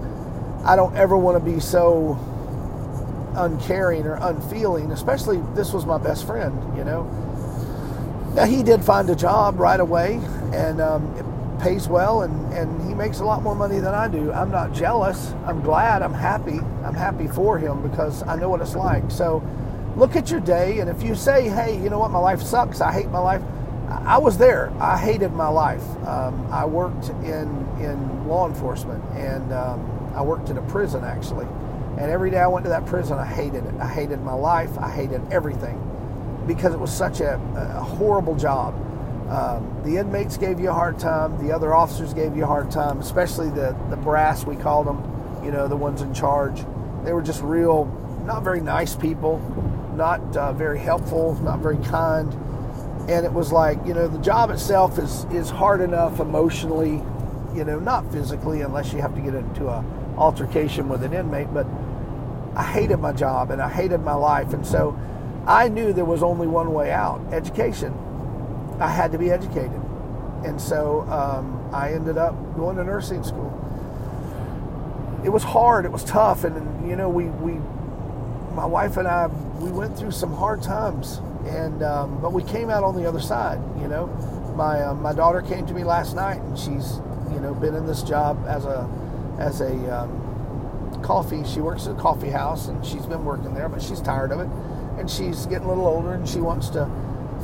I 0.65 0.75
don't 0.75 0.95
ever 0.95 1.17
want 1.17 1.43
to 1.43 1.51
be 1.51 1.59
so 1.59 2.19
uncaring 3.35 4.03
or 4.07 4.15
unfeeling 4.15 4.91
especially 4.91 5.39
this 5.53 5.71
was 5.71 5.85
my 5.85 5.97
best 5.97 6.25
friend 6.25 6.77
you 6.77 6.83
know. 6.83 7.03
Now 8.35 8.45
he 8.45 8.63
did 8.63 8.83
find 8.83 9.09
a 9.09 9.15
job 9.15 9.59
right 9.59 9.79
away 9.79 10.19
and 10.53 10.81
um, 10.81 11.03
pays 11.59 11.87
well 11.87 12.21
and, 12.23 12.53
and 12.53 12.87
he 12.87 12.93
makes 12.93 13.19
a 13.19 13.25
lot 13.25 13.41
more 13.43 13.55
money 13.55 13.79
than 13.79 13.93
I 13.93 14.07
do. 14.07 14.31
I'm 14.31 14.51
not 14.51 14.73
jealous. 14.73 15.33
I'm 15.45 15.61
glad. 15.61 16.01
I'm 16.01 16.13
happy. 16.13 16.59
I'm 16.83 16.93
happy 16.93 17.27
for 17.27 17.57
him 17.57 17.87
because 17.87 18.23
I 18.23 18.35
know 18.35 18.49
what 18.49 18.61
it's 18.61 18.75
like. 18.75 19.09
So 19.11 19.43
look 19.95 20.15
at 20.15 20.29
your 20.31 20.39
day. 20.39 20.79
And 20.79 20.89
if 20.89 21.01
you 21.03 21.15
say, 21.15 21.49
hey, 21.49 21.81
you 21.81 21.89
know 21.89 21.99
what, 21.99 22.11
my 22.11 22.19
life 22.19 22.41
sucks, 22.41 22.81
I 22.81 22.91
hate 22.91 23.07
my 23.09 23.19
life, 23.19 23.41
I 23.89 24.17
was 24.17 24.37
there. 24.37 24.71
I 24.79 24.97
hated 24.97 25.31
my 25.31 25.47
life. 25.47 25.83
Um, 26.05 26.47
I 26.51 26.65
worked 26.65 27.09
in, 27.09 27.67
in 27.79 28.27
law 28.27 28.47
enforcement 28.47 29.03
and 29.15 29.51
um, 29.53 30.11
I 30.15 30.21
worked 30.21 30.49
in 30.49 30.57
a 30.57 30.61
prison 30.63 31.03
actually. 31.03 31.47
And 31.97 32.11
every 32.11 32.29
day 32.29 32.37
I 32.37 32.47
went 32.47 32.63
to 32.65 32.69
that 32.69 32.85
prison, 32.85 33.17
I 33.17 33.25
hated 33.25 33.65
it. 33.65 33.73
I 33.79 33.87
hated 33.87 34.21
my 34.21 34.33
life. 34.33 34.77
I 34.77 34.89
hated 34.89 35.21
everything 35.31 35.81
because 36.45 36.73
it 36.73 36.79
was 36.79 36.93
such 36.93 37.21
a, 37.21 37.35
a 37.55 37.81
horrible 37.81 38.35
job. 38.35 38.75
Um, 39.29 39.81
the 39.83 39.97
inmates 39.97 40.37
gave 40.37 40.59
you 40.59 40.69
a 40.69 40.73
hard 40.73 40.99
time. 40.99 41.45
The 41.45 41.53
other 41.53 41.73
officers 41.73 42.13
gave 42.13 42.35
you 42.35 42.43
a 42.43 42.47
hard 42.47 42.71
time, 42.71 42.99
especially 42.99 43.49
the, 43.49 43.75
the 43.89 43.97
brass, 43.97 44.45
we 44.45 44.55
called 44.55 44.87
them, 44.87 45.43
you 45.43 45.51
know, 45.51 45.67
the 45.67 45.75
ones 45.75 46.01
in 46.01 46.13
charge. 46.13 46.63
They 47.03 47.13
were 47.13 47.21
just 47.21 47.41
real, 47.41 47.85
not 48.25 48.43
very 48.43 48.61
nice 48.61 48.95
people, 48.95 49.39
not 49.95 50.21
uh, 50.37 50.53
very 50.53 50.79
helpful, 50.79 51.35
not 51.43 51.59
very 51.59 51.77
kind. 51.85 52.31
And 53.09 53.25
it 53.25 53.31
was 53.33 53.51
like, 53.51 53.77
you 53.85 53.93
know, 53.93 54.07
the 54.07 54.19
job 54.19 54.49
itself 54.49 54.97
is, 54.97 55.25
is 55.25 55.49
hard 55.49 55.81
enough 55.81 56.19
emotionally, 56.19 57.01
You 57.55 57.63
know, 57.65 57.79
not 57.79 58.11
physically, 58.11 58.61
unless 58.61 58.93
you 58.93 59.01
have 59.01 59.15
to 59.15 59.21
get 59.21 59.33
into 59.33 59.67
a 59.67 59.83
altercation 60.17 60.89
with 60.89 61.03
an 61.03 61.13
inmate, 61.13 61.53
but 61.53 61.65
I 62.55 62.63
hated 62.63 62.97
my 62.97 63.13
job 63.13 63.51
and 63.51 63.61
I 63.61 63.69
hated 63.69 63.99
my 63.99 64.13
life, 64.13 64.53
and 64.53 64.65
so 64.65 64.97
I 65.45 65.69
knew 65.69 65.93
there 65.93 66.05
was 66.05 66.23
only 66.23 66.47
one 66.47 66.73
way 66.73 66.91
out: 66.91 67.21
education. 67.31 67.93
I 68.79 68.89
had 68.89 69.11
to 69.11 69.17
be 69.17 69.31
educated, 69.31 69.81
and 70.45 70.59
so 70.61 71.01
um, 71.09 71.69
I 71.73 71.93
ended 71.93 72.17
up 72.17 72.35
going 72.55 72.77
to 72.77 72.83
nursing 72.83 73.23
school. 73.23 73.53
It 75.25 75.29
was 75.29 75.43
hard. 75.43 75.85
It 75.85 75.91
was 75.91 76.03
tough, 76.03 76.43
and 76.43 76.87
you 76.87 76.95
know, 76.95 77.09
we 77.09 77.25
we 77.25 77.59
my 78.53 78.65
wife 78.65 78.97
and 78.97 79.07
I 79.07 79.27
we 79.59 79.71
went 79.71 79.97
through 79.97 80.11
some 80.11 80.33
hard 80.33 80.61
times, 80.61 81.21
and 81.47 81.81
um, 81.83 82.21
but 82.21 82.33
we 82.33 82.43
came 82.43 82.69
out 82.69 82.83
on 82.83 82.95
the 82.95 83.07
other 83.07 83.19
side. 83.19 83.59
You 83.81 83.87
know, 83.87 84.07
my 84.55 84.81
uh, 84.81 84.93
my 84.93 85.13
daughter 85.13 85.41
came 85.41 85.65
to 85.67 85.73
me 85.73 85.83
last 85.83 86.15
night, 86.15 86.41
and 86.41 86.57
she's 86.57 86.99
you 87.31 87.39
know 87.39 87.53
been 87.53 87.73
in 87.75 87.85
this 87.87 88.03
job 88.03 88.43
as 88.47 88.65
a 88.65 88.87
as 89.39 89.61
a 89.61 89.73
um, 90.01 91.01
coffee. 91.03 91.43
She 91.45 91.61
works 91.61 91.87
at 91.87 91.95
a 91.95 91.99
coffee 91.99 92.29
house, 92.29 92.67
and 92.67 92.85
she's 92.85 93.05
been 93.05 93.25
working 93.25 93.53
there, 93.53 93.69
but 93.69 93.81
she's 93.81 94.01
tired 94.01 94.31
of 94.31 94.39
it, 94.39 94.49
and 94.99 95.09
she's 95.09 95.45
getting 95.47 95.65
a 95.65 95.69
little 95.69 95.87
older, 95.87 96.13
and 96.13 96.27
she 96.27 96.39
wants 96.39 96.69
to 96.69 96.89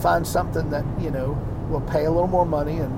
find 0.02 0.26
something 0.26 0.70
that 0.72 0.86
you 1.00 1.12
know 1.12 1.38
will 1.70 1.82
pay 1.82 2.06
a 2.06 2.12
little 2.12 2.28
more 2.28 2.46
money. 2.46 2.78
And 2.78 2.94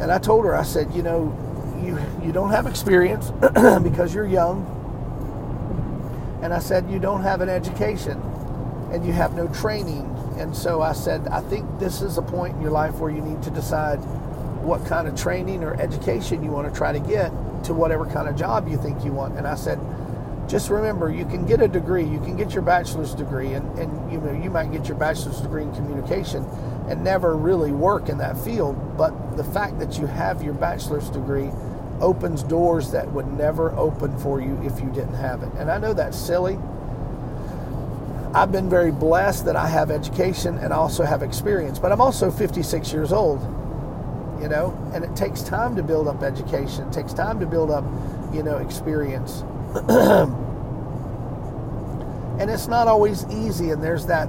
and 0.00 0.10
I 0.12 0.18
told 0.18 0.44
her, 0.44 0.56
I 0.56 0.62
said, 0.64 0.92
you 0.94 1.02
know, 1.02 1.36
you 1.82 1.98
you 2.24 2.32
don't 2.32 2.50
have 2.50 2.66
experience 2.66 3.30
because 3.82 4.14
you're 4.14 4.26
young, 4.26 4.86
and 6.42 6.52
I 6.54 6.58
said 6.58 6.90
you 6.90 6.98
don't 6.98 7.22
have 7.22 7.40
an 7.40 7.48
education, 7.48 8.20
and 8.92 9.04
you 9.06 9.12
have 9.12 9.34
no 9.34 9.48
training. 9.48 10.08
And 10.38 10.56
so 10.56 10.82
I 10.82 10.92
said, 10.92 11.28
I 11.28 11.40
think 11.42 11.66
this 11.78 12.02
is 12.02 12.18
a 12.18 12.22
point 12.22 12.56
in 12.56 12.62
your 12.62 12.70
life 12.70 12.94
where 12.96 13.10
you 13.10 13.20
need 13.20 13.42
to 13.44 13.50
decide 13.50 13.98
what 14.64 14.84
kind 14.86 15.08
of 15.08 15.16
training 15.16 15.62
or 15.62 15.80
education 15.80 16.42
you 16.42 16.50
want 16.50 16.72
to 16.72 16.76
try 16.76 16.92
to 16.92 17.00
get 17.00 17.30
to 17.64 17.74
whatever 17.74 18.06
kind 18.06 18.28
of 18.28 18.36
job 18.36 18.68
you 18.68 18.76
think 18.78 19.04
you 19.04 19.12
want. 19.12 19.36
And 19.36 19.46
I 19.46 19.54
said, 19.56 19.78
just 20.52 20.68
remember, 20.68 21.10
you 21.10 21.24
can 21.24 21.46
get 21.46 21.62
a 21.62 21.66
degree, 21.66 22.04
you 22.04 22.20
can 22.20 22.36
get 22.36 22.52
your 22.52 22.60
bachelor's 22.60 23.14
degree, 23.14 23.54
and, 23.54 23.66
and 23.78 24.12
you 24.12 24.20
know 24.20 24.32
you 24.32 24.50
might 24.50 24.70
get 24.70 24.86
your 24.86 24.98
bachelor's 24.98 25.40
degree 25.40 25.62
in 25.62 25.74
communication 25.74 26.44
and 26.90 27.02
never 27.02 27.34
really 27.34 27.72
work 27.72 28.10
in 28.10 28.18
that 28.18 28.36
field. 28.36 28.98
But 28.98 29.38
the 29.38 29.44
fact 29.44 29.78
that 29.78 29.98
you 29.98 30.06
have 30.06 30.42
your 30.42 30.52
bachelor's 30.52 31.08
degree 31.08 31.50
opens 32.02 32.42
doors 32.42 32.90
that 32.90 33.10
would 33.12 33.32
never 33.32 33.72
open 33.78 34.18
for 34.18 34.42
you 34.42 34.60
if 34.62 34.78
you 34.78 34.90
didn't 34.90 35.14
have 35.14 35.42
it. 35.42 35.48
And 35.54 35.70
I 35.70 35.78
know 35.78 35.94
that's 35.94 36.18
silly. 36.18 36.58
I've 38.34 38.52
been 38.52 38.68
very 38.68 38.92
blessed 38.92 39.46
that 39.46 39.56
I 39.56 39.68
have 39.68 39.90
education 39.90 40.58
and 40.58 40.70
also 40.70 41.02
have 41.02 41.22
experience, 41.22 41.78
but 41.78 41.92
I'm 41.92 42.00
also 42.02 42.30
56 42.30 42.92
years 42.92 43.10
old 43.10 43.40
you 44.42 44.48
know, 44.48 44.76
and 44.92 45.04
it 45.04 45.14
takes 45.14 45.40
time 45.40 45.76
to 45.76 45.84
build 45.84 46.08
up 46.08 46.24
education. 46.24 46.88
It 46.88 46.92
takes 46.92 47.12
time 47.12 47.38
to 47.38 47.46
build 47.46 47.70
up, 47.70 47.84
you 48.34 48.42
know, 48.42 48.56
experience. 48.56 49.44
and 52.38 52.50
it's 52.50 52.66
not 52.66 52.88
always 52.88 53.24
easy 53.26 53.70
and 53.70 53.82
there's 53.82 54.06
that 54.06 54.28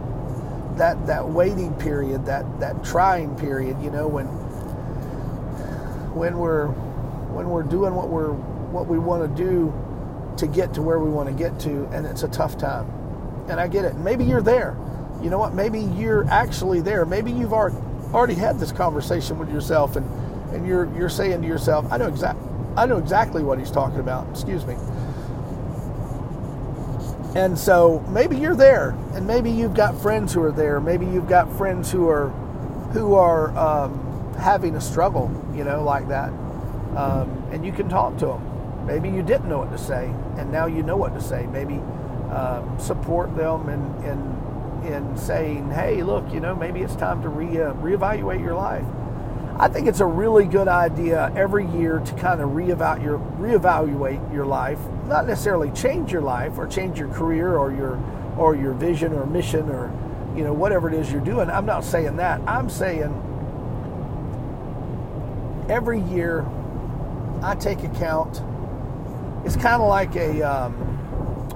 that 0.78 1.06
that 1.08 1.28
waiting 1.28 1.74
period, 1.76 2.26
that 2.26 2.60
that 2.60 2.84
trying 2.84 3.36
period, 3.36 3.82
you 3.82 3.92
know, 3.92 4.08
when 4.08 4.26
when 6.16 6.38
we're 6.38 6.68
when 6.68 7.50
we're 7.50 7.64
doing 7.64 7.94
what 7.96 8.10
we're 8.10 8.32
what 8.32 8.88
we 8.88 8.98
want 8.98 9.24
to 9.24 9.44
do 9.44 9.74
to 10.38 10.48
get 10.48 10.74
to 10.74 10.82
where 10.82 11.00
we 11.00 11.10
want 11.10 11.30
to 11.30 11.36
get 11.36 11.60
to 11.60 11.86
and 11.94 12.06
it's 12.06 12.24
a 12.24 12.28
tough 12.28 12.58
time. 12.58 12.90
And 13.50 13.60
I 13.60 13.68
get 13.68 13.86
it. 13.86 13.96
Maybe 13.98 14.24
you're 14.24 14.42
there. 14.42 14.76
You 15.22 15.30
know 15.30 15.38
what? 15.38 15.54
Maybe 15.54 15.80
you're 15.80 16.28
actually 16.30 16.82
there. 16.82 17.06
Maybe 17.06 17.32
you've 17.32 17.54
already 17.54 17.78
already 18.14 18.36
had 18.36 18.60
this 18.60 18.72
conversation 18.72 19.40
with 19.40 19.50
yourself 19.50 19.96
and, 19.96 20.06
and 20.54 20.68
you're 20.68 20.94
you're 20.96 21.10
saying 21.10 21.42
to 21.42 21.48
yourself, 21.48 21.92
I 21.92 21.98
know 21.98 22.08
exact 22.08 22.40
I 22.76 22.86
know 22.86 22.98
exactly 22.98 23.44
what 23.44 23.60
he's 23.60 23.72
talking 23.72 24.00
about. 24.00 24.28
Excuse 24.30 24.66
me. 24.66 24.76
And 27.36 27.58
so 27.58 28.00
maybe 28.10 28.38
you're 28.38 28.56
there, 28.56 28.92
and 29.14 29.26
maybe 29.26 29.50
you've 29.50 29.74
got 29.74 30.00
friends 30.02 30.34
who 30.34 30.44
are 30.44 30.52
there. 30.52 30.80
Maybe 30.80 31.06
you've 31.06 31.28
got 31.28 31.52
friends 31.58 31.92
who 31.92 32.08
are 32.08 32.30
who 32.94 33.16
are 33.16 33.58
um, 33.58 34.34
having 34.38 34.76
a 34.76 34.82
struggle, 34.82 35.32
you 35.56 35.64
know, 35.64 35.84
like 35.84 36.08
that, 36.10 36.30
um, 36.96 37.44
and 37.52 37.66
you 37.66 37.72
can 37.72 37.90
talk 37.90 38.18
to 38.20 38.28
them. 38.28 38.86
Maybe 38.86 39.10
you 39.10 39.24
didn't 39.24 39.50
know 39.50 39.58
what 39.58 39.72
to 39.72 39.80
say, 39.80 40.14
and 40.38 40.52
now 40.52 40.68
you 40.68 40.84
know 40.84 40.96
what 40.96 41.16
to 41.16 41.22
say. 41.22 41.48
Maybe 41.48 41.76
um, 42.32 42.78
support 42.80 43.36
them 43.36 43.68
in, 43.70 43.82
in 44.04 44.34
in 44.94 45.18
saying, 45.18 45.72
hey, 45.72 46.04
look, 46.04 46.32
you 46.34 46.40
know, 46.40 46.54
maybe 46.56 46.82
it's 46.82 46.96
time 46.96 47.22
to 47.22 47.30
re, 47.30 47.48
uh, 47.62 47.74
reevaluate 47.76 48.42
your 48.42 48.54
life. 48.54 48.84
I 49.60 49.68
think 49.68 49.88
it's 49.88 50.00
a 50.00 50.06
really 50.06 50.46
good 50.46 50.68
idea 50.68 51.32
every 51.36 51.68
year 51.68 52.00
to 52.00 52.14
kind 52.16 52.42
of 52.42 52.50
reevaluate 52.50 53.04
your, 53.04 53.20
reevaluate 53.40 54.34
your 54.34 54.46
life, 54.46 54.80
not 55.08 55.28
necessarily 55.28 55.70
change 55.72 56.12
your 56.12 56.24
life 56.24 56.58
or 56.58 56.66
change 56.68 56.98
your 56.98 57.10
career 57.10 57.58
or 57.58 57.72
your 57.72 58.02
or 58.36 58.56
your 58.56 58.74
vision 58.74 59.14
or 59.14 59.28
mission 59.28 59.70
or 59.70 59.92
you 60.36 60.44
know 60.44 60.54
whatever 60.54 60.90
it 60.90 60.96
is 60.96 61.12
you're 61.12 61.22
doing. 61.22 61.50
I'm 61.50 61.68
not 61.68 61.84
saying 61.84 62.18
that. 62.18 62.42
I'm 62.48 62.68
saying 62.68 63.14
every 65.70 66.02
year 66.02 66.46
I 67.44 67.56
take 67.56 67.84
account. 67.84 68.42
It's 69.46 69.56
kind 69.56 69.82
of 69.82 69.88
like 69.88 70.16
a 70.16 70.42
um, 70.42 70.74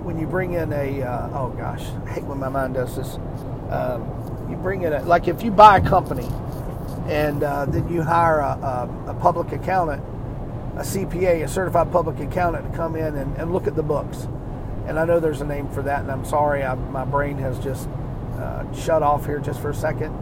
when 0.03 0.19
you 0.19 0.27
bring 0.27 0.53
in 0.53 0.71
a 0.71 1.01
uh, 1.01 1.29
oh 1.33 1.49
gosh, 1.57 1.83
I 2.05 2.09
hate 2.11 2.23
when 2.25 2.37
my 2.37 2.49
mind 2.49 2.75
does 2.75 2.95
this. 2.95 3.15
Um, 3.71 4.47
you 4.49 4.55
bring 4.55 4.83
in 4.83 4.93
a 4.93 5.01
like 5.03 5.27
if 5.27 5.41
you 5.41 5.49
buy 5.49 5.77
a 5.77 5.81
company 5.81 6.29
and 7.07 7.43
uh, 7.43 7.65
then 7.65 7.87
you 7.89 8.01
hire 8.01 8.39
a, 8.39 8.89
a, 9.07 9.11
a, 9.11 9.13
public 9.15 9.51
accountant, 9.53 10.03
a 10.75 10.81
CPA, 10.81 11.43
a 11.43 11.47
certified 11.47 11.91
public 11.91 12.19
accountant, 12.19 12.69
to 12.69 12.77
come 12.77 12.95
in 12.95 13.15
and, 13.15 13.35
and, 13.37 13.53
look 13.53 13.65
at 13.65 13.75
the 13.75 13.83
books. 13.83 14.27
And 14.85 14.99
I 14.99 15.05
know 15.05 15.19
there's 15.19 15.41
a 15.41 15.45
name 15.45 15.69
for 15.69 15.81
that, 15.83 16.01
and 16.01 16.11
I'm 16.11 16.25
sorry, 16.25 16.63
I, 16.63 16.75
my 16.75 17.05
brain 17.05 17.37
has 17.37 17.59
just 17.59 17.87
uh, 18.35 18.71
shut 18.73 19.03
off 19.03 19.25
here 19.25 19.39
just 19.39 19.61
for 19.61 19.69
a 19.69 19.75
second. 19.75 20.15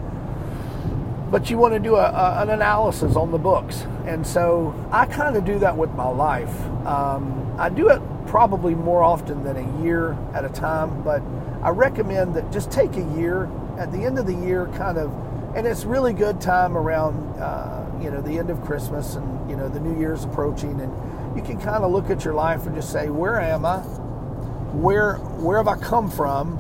But 1.32 1.50
you 1.50 1.58
want 1.58 1.74
to 1.74 1.80
do 1.80 1.96
a, 1.96 2.42
an 2.42 2.50
analysis 2.50 3.16
on 3.16 3.32
the 3.32 3.38
books, 3.38 3.82
and 4.06 4.26
so 4.26 4.74
I 4.92 5.06
kind 5.08 5.36
of 5.36 5.44
do 5.44 5.58
that 5.60 5.76
with 5.76 5.92
my 5.92 6.08
life. 6.08 6.56
Um, 6.86 7.56
I 7.58 7.70
do 7.70 7.90
it 7.90 8.02
probably 8.28 8.76
more 8.76 9.02
often 9.04 9.44
than 9.44 9.58
a 9.58 9.84
year 9.84 10.16
at 10.34 10.46
a 10.46 10.50
time, 10.50 11.02
but 11.04 11.22
I 11.64 11.70
recommend 11.70 12.36
that 12.36 12.52
just 12.52 12.70
take 12.72 12.96
a 12.96 13.04
year. 13.18 13.50
At 13.78 13.92
the 13.92 14.04
end 14.04 14.20
of 14.20 14.28
the 14.28 14.36
year, 14.36 14.68
kind 14.78 14.98
of, 14.98 15.12
and 15.56 15.66
it's 15.66 15.86
really 15.86 16.14
good 16.14 16.42
time 16.42 16.78
around, 16.78 17.40
uh, 17.40 17.90
you 18.02 18.12
know, 18.12 18.22
the 18.22 18.38
end 18.38 18.50
of 18.50 18.62
Christmas 18.64 19.16
and 19.16 19.50
you 19.50 19.56
know 19.56 19.70
the 19.70 19.80
New 19.80 19.98
Year's 19.98 20.26
approaching, 20.26 20.80
and 20.82 21.38
you 21.38 21.42
can 21.42 21.60
kind 21.60 21.84
of 21.84 21.92
look 21.92 22.10
at 22.10 22.26
your 22.26 22.34
life 22.34 22.66
and 22.66 22.76
just 22.76 22.92
say, 22.92 23.10
where 23.10 23.40
am 23.40 23.66
I? 23.66 23.80
Where 23.80 25.16
where 25.16 25.58
have 25.58 25.68
I 25.68 25.78
come 25.78 26.12
from? 26.12 26.58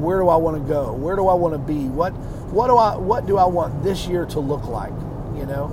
Where 0.00 0.20
do 0.20 0.28
I 0.28 0.36
want 0.36 0.56
to 0.56 0.66
go? 0.66 0.92
Where 0.94 1.16
do 1.16 1.28
I 1.28 1.34
want 1.34 1.52
to 1.54 1.58
be? 1.58 1.88
What 1.88 2.12
what 2.50 2.68
do 2.68 2.76
I 2.76 2.96
what 2.96 3.26
do 3.26 3.36
I 3.36 3.44
want 3.44 3.82
this 3.82 4.06
year 4.06 4.24
to 4.26 4.40
look 4.40 4.66
like? 4.66 4.94
You 5.36 5.44
know, 5.44 5.68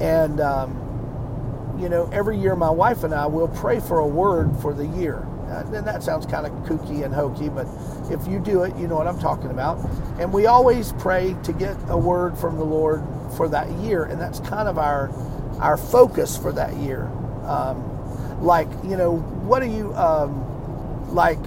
and 0.00 0.40
um, 0.40 1.78
you 1.80 1.88
know, 1.88 2.08
every 2.12 2.38
year 2.38 2.54
my 2.54 2.70
wife 2.70 3.02
and 3.04 3.14
I 3.14 3.26
will 3.26 3.48
pray 3.48 3.80
for 3.80 4.00
a 4.00 4.06
word 4.06 4.54
for 4.60 4.74
the 4.74 4.86
year. 4.86 5.26
And 5.50 5.86
that 5.86 6.02
sounds 6.02 6.26
kind 6.26 6.46
of 6.46 6.52
kooky 6.64 7.04
and 7.04 7.12
hokey, 7.12 7.48
but 7.48 7.66
if 8.10 8.26
you 8.28 8.38
do 8.38 8.62
it, 8.62 8.76
you 8.76 8.86
know 8.86 8.94
what 8.96 9.06
I'm 9.06 9.18
talking 9.18 9.50
about. 9.50 9.78
And 10.18 10.32
we 10.32 10.46
always 10.46 10.92
pray 10.92 11.36
to 11.42 11.52
get 11.52 11.76
a 11.88 11.98
word 11.98 12.38
from 12.38 12.56
the 12.56 12.64
Lord 12.64 13.02
for 13.36 13.48
that 13.48 13.70
year, 13.80 14.04
and 14.04 14.20
that's 14.20 14.40
kind 14.40 14.68
of 14.68 14.78
our 14.78 15.10
our 15.60 15.76
focus 15.76 16.36
for 16.36 16.52
that 16.52 16.74
year. 16.76 17.06
Um, 17.44 17.86
like, 18.42 18.68
you 18.84 18.96
know, 18.96 19.16
what 19.18 19.62
are 19.62 19.66
you 19.66 19.94
um, 19.94 21.14
like? 21.14 21.38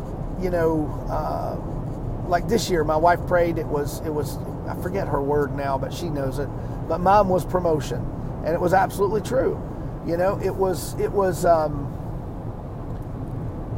You 0.41 0.49
know, 0.49 0.87
uh, 1.09 2.27
like 2.27 2.47
this 2.47 2.69
year, 2.69 2.83
my 2.83 2.97
wife 2.97 3.25
prayed. 3.27 3.57
It 3.57 3.67
was 3.67 4.01
it 4.01 4.09
was 4.09 4.37
I 4.67 4.75
forget 4.81 5.07
her 5.07 5.21
word 5.21 5.55
now, 5.55 5.77
but 5.77 5.93
she 5.93 6.09
knows 6.09 6.39
it. 6.39 6.49
But 6.87 6.99
mine 6.99 7.29
was 7.29 7.45
promotion, 7.45 8.05
and 8.45 8.53
it 8.53 8.59
was 8.59 8.73
absolutely 8.73 9.21
true. 9.21 9.61
You 10.05 10.17
know, 10.17 10.39
it 10.43 10.53
was 10.53 10.99
it 10.99 11.11
was 11.11 11.45
um, 11.45 11.93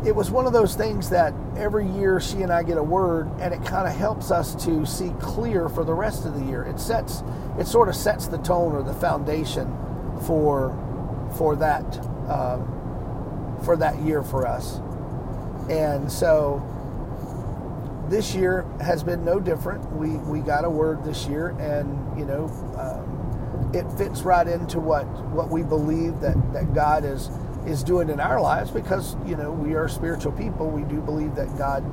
it 0.05 0.15
was 0.15 0.29
one 0.29 0.45
of 0.45 0.53
those 0.53 0.75
things 0.75 1.09
that 1.09 1.33
every 1.57 1.87
year 1.87 2.19
she 2.19 2.43
and 2.43 2.51
I 2.51 2.61
get 2.61 2.77
a 2.77 2.83
word, 2.83 3.27
and 3.39 3.53
it 3.53 3.65
kind 3.65 3.87
of 3.87 3.95
helps 3.95 4.29
us 4.29 4.53
to 4.65 4.85
see 4.85 5.11
clear 5.19 5.67
for 5.67 5.83
the 5.83 5.93
rest 5.93 6.25
of 6.25 6.35
the 6.35 6.45
year. 6.45 6.63
It 6.63 6.79
sets 6.79 7.23
it 7.59 7.65
sort 7.65 7.89
of 7.89 7.95
sets 7.95 8.27
the 8.27 8.37
tone 8.37 8.73
or 8.73 8.83
the 8.83 8.93
foundation 8.93 9.65
for 10.27 10.77
for 11.37 11.55
that 11.55 11.85
um, 12.29 13.59
for 13.63 13.75
that 13.77 13.99
year 14.01 14.21
for 14.21 14.45
us, 14.47 14.79
and 15.69 16.11
so 16.11 16.61
this 18.09 18.35
year 18.35 18.63
has 18.79 19.03
been 19.03 19.25
no 19.25 19.39
different. 19.39 19.91
We 19.91 20.09
we 20.17 20.39
got 20.39 20.65
a 20.65 20.69
word 20.69 21.03
this 21.03 21.25
year, 21.27 21.49
and 21.59 22.17
you 22.17 22.25
know. 22.25 22.45
Um, 22.77 23.11
it 23.73 23.89
fits 23.97 24.21
right 24.21 24.47
into 24.47 24.79
what 24.79 25.05
what 25.31 25.49
we 25.49 25.61
believe 25.63 26.19
that 26.21 26.35
that 26.53 26.73
God 26.73 27.03
is 27.03 27.29
is 27.65 27.83
doing 27.83 28.09
in 28.09 28.19
our 28.19 28.39
lives 28.39 28.71
because 28.71 29.15
you 29.25 29.35
know 29.35 29.51
we 29.51 29.75
are 29.75 29.87
spiritual 29.87 30.31
people. 30.31 30.69
We 30.69 30.83
do 30.83 31.01
believe 31.01 31.35
that 31.35 31.57
God 31.57 31.83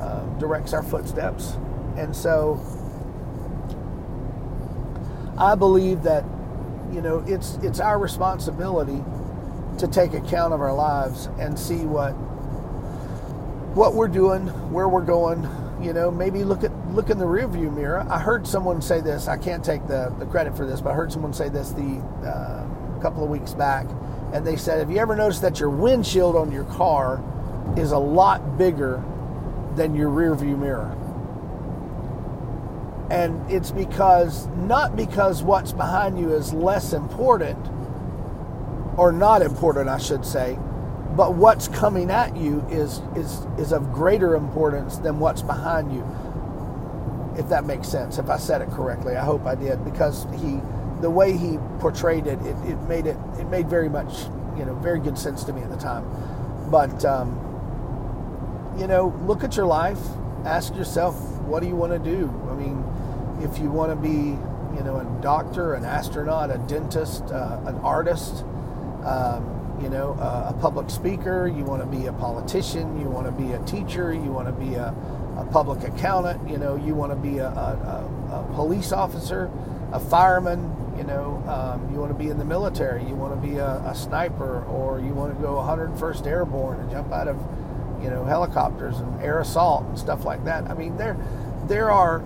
uh, 0.00 0.24
directs 0.38 0.72
our 0.72 0.82
footsteps, 0.82 1.56
and 1.96 2.14
so 2.14 2.60
I 5.38 5.54
believe 5.54 6.02
that 6.02 6.24
you 6.92 7.00
know, 7.00 7.24
it's 7.26 7.56
it's 7.62 7.80
our 7.80 7.98
responsibility 7.98 9.02
to 9.78 9.88
take 9.88 10.12
account 10.12 10.52
of 10.52 10.60
our 10.60 10.74
lives 10.74 11.26
and 11.38 11.58
see 11.58 11.84
what 11.86 12.12
what 13.74 13.94
we're 13.94 14.08
doing, 14.08 14.46
where 14.72 14.88
we're 14.88 15.04
going. 15.04 15.48
You 15.80 15.92
know, 15.92 16.10
maybe 16.10 16.44
look 16.44 16.64
at 16.64 16.72
look 16.88 17.10
in 17.10 17.18
the 17.18 17.24
rearview 17.24 17.74
mirror. 17.74 18.06
I 18.10 18.18
heard 18.18 18.46
someone 18.46 18.82
say 18.82 19.00
this. 19.00 19.28
I 19.28 19.38
can't 19.38 19.64
take 19.64 19.86
the, 19.86 20.14
the 20.18 20.26
credit 20.26 20.56
for 20.56 20.66
this, 20.66 20.80
but 20.80 20.90
I 20.90 20.94
heard 20.94 21.12
someone 21.12 21.32
say 21.32 21.48
this 21.48 21.70
the 21.70 22.02
uh, 22.26 23.00
couple 23.00 23.24
of 23.24 23.30
weeks 23.30 23.54
back, 23.54 23.86
and 24.32 24.46
they 24.46 24.56
said, 24.56 24.78
"Have 24.78 24.90
you 24.90 24.98
ever 24.98 25.16
noticed 25.16 25.42
that 25.42 25.60
your 25.60 25.70
windshield 25.70 26.36
on 26.36 26.52
your 26.52 26.64
car 26.64 27.20
is 27.76 27.92
a 27.92 27.98
lot 27.98 28.58
bigger 28.58 29.02
than 29.76 29.94
your 29.94 30.10
rearview 30.10 30.58
mirror?" 30.58 30.96
And 33.10 33.50
it's 33.50 33.72
because 33.72 34.46
not 34.56 34.94
because 34.94 35.42
what's 35.42 35.72
behind 35.72 36.18
you 36.18 36.32
is 36.32 36.52
less 36.52 36.92
important 36.92 37.58
or 38.96 39.12
not 39.12 39.42
important, 39.42 39.88
I 39.88 39.98
should 39.98 40.24
say, 40.24 40.58
but 41.16 41.34
what's 41.34 41.68
coming 41.68 42.10
at 42.10 42.36
you 42.36 42.64
is 42.70 43.02
is 43.16 43.46
is 43.58 43.72
of 43.72 43.92
greater 43.92 44.36
importance 44.36 44.98
than 44.98 45.18
what's 45.18 45.42
behind 45.42 45.92
you. 45.92 46.04
If 47.36 47.48
that 47.48 47.64
makes 47.64 47.88
sense, 47.88 48.18
if 48.18 48.30
I 48.30 48.36
said 48.36 48.62
it 48.62 48.70
correctly, 48.70 49.16
I 49.16 49.24
hope 49.24 49.44
I 49.46 49.54
did 49.54 49.84
because 49.84 50.26
he, 50.36 50.60
the 51.00 51.10
way 51.10 51.36
he 51.36 51.58
portrayed 51.78 52.26
it, 52.26 52.40
it, 52.42 52.56
it 52.68 52.80
made 52.88 53.06
it 53.06 53.16
it 53.38 53.48
made 53.48 53.68
very 53.68 53.88
much 53.88 54.24
you 54.56 54.64
know 54.64 54.74
very 54.76 55.00
good 55.00 55.18
sense 55.18 55.44
to 55.44 55.52
me 55.52 55.62
at 55.62 55.70
the 55.70 55.76
time. 55.76 56.04
But 56.70 57.04
um, 57.04 57.46
you 58.78 58.86
know, 58.86 59.14
look 59.26 59.42
at 59.44 59.56
your 59.56 59.66
life, 59.66 59.98
ask 60.44 60.74
yourself, 60.74 61.14
what 61.42 61.60
do 61.60 61.68
you 61.68 61.76
want 61.76 61.92
to 61.92 61.98
do? 61.98 62.28
I 62.50 62.54
mean, 62.54 62.84
if 63.42 63.58
you 63.58 63.70
want 63.70 63.90
to 63.90 63.96
be 63.96 64.38
you 64.76 64.84
know 64.84 64.96
a 64.96 65.22
doctor, 65.22 65.74
an 65.74 65.84
astronaut, 65.84 66.50
a 66.50 66.58
dentist, 66.58 67.24
uh, 67.24 67.60
an 67.66 67.76
artist. 67.76 68.44
Um, 69.04 69.56
you 69.82 69.88
know, 69.88 70.12
a, 70.20 70.54
public 70.60 70.90
speaker, 70.90 71.46
you 71.46 71.64
want 71.64 71.80
to 71.80 71.88
be 71.88 72.06
a 72.06 72.12
politician, 72.12 73.00
you 73.00 73.08
want 73.08 73.24
to 73.26 73.32
be 73.32 73.52
a 73.52 73.58
teacher, 73.60 74.12
you 74.12 74.30
want 74.30 74.46
to 74.46 74.52
be 74.52 74.74
a, 74.74 74.94
a 75.38 75.48
public 75.50 75.82
accountant, 75.84 76.48
you 76.50 76.58
know, 76.58 76.76
you 76.76 76.94
want 76.94 77.10
to 77.10 77.16
be 77.16 77.38
a, 77.38 77.46
a, 77.46 78.04
a, 78.30 78.54
police 78.54 78.92
officer, 78.92 79.50
a 79.92 79.98
fireman, 79.98 80.70
you 81.00 81.06
know, 81.06 81.42
um, 81.48 81.90
you 81.90 81.98
want 81.98 82.12
to 82.12 82.18
be 82.18 82.28
in 82.28 82.36
the 82.36 82.44
military, 82.44 83.02
you 83.06 83.14
want 83.14 83.32
to 83.32 83.48
be 83.48 83.56
a, 83.56 83.94
sniper, 83.94 84.62
or 84.66 85.00
you 85.00 85.14
want 85.14 85.34
to 85.34 85.42
go 85.42 85.54
101st 85.54 86.26
Airborne 86.26 86.78
and 86.78 86.90
jump 86.90 87.10
out 87.10 87.26
of, 87.26 87.38
you 88.02 88.10
know, 88.10 88.22
helicopters 88.22 88.98
and 88.98 89.22
air 89.22 89.40
assault 89.40 89.86
and 89.86 89.98
stuff 89.98 90.26
like 90.26 90.44
that. 90.44 90.70
I 90.70 90.74
mean, 90.74 90.98
there, 90.98 91.16
there 91.68 91.90
are, 91.90 92.22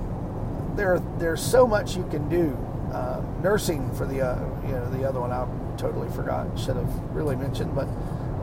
there, 0.75 0.99
there's 1.19 1.41
so 1.41 1.69
much 1.69 1.97
you 1.97 2.05
can 2.11 2.29
do. 2.29 2.59
Uh, 2.93 3.23
nursing 3.43 3.93
for 3.95 4.07
the, 4.07 4.21
uh, 4.21 4.39
you 4.67 4.73
know, 4.73 4.91
the 4.91 5.09
other 5.09 5.21
one 5.21 5.31
I 5.31 5.47
totally 5.77 6.09
forgot. 6.11 6.59
Should 6.59 6.77
have 6.77 6.93
really 7.15 7.37
mentioned, 7.37 7.77
but 7.77 7.87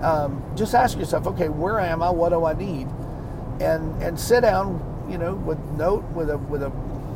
um, 0.02 0.42
just 0.56 0.74
ask 0.74 0.98
yourself, 0.98 1.28
okay, 1.28 1.50
where 1.50 1.80
am 1.80 2.02
I? 2.02 2.10
What 2.10 2.30
do 2.30 2.46
I 2.46 2.54
need? 2.54 2.88
And 3.62 4.02
and 4.02 4.20
sit 4.20 4.42
down, 4.42 5.08
you 5.10 5.18
know, 5.18 5.36
with 5.36 5.60
note 5.78 6.04
with 6.12 6.30
a 6.30 6.38
with 6.38 6.64
a 6.64 6.70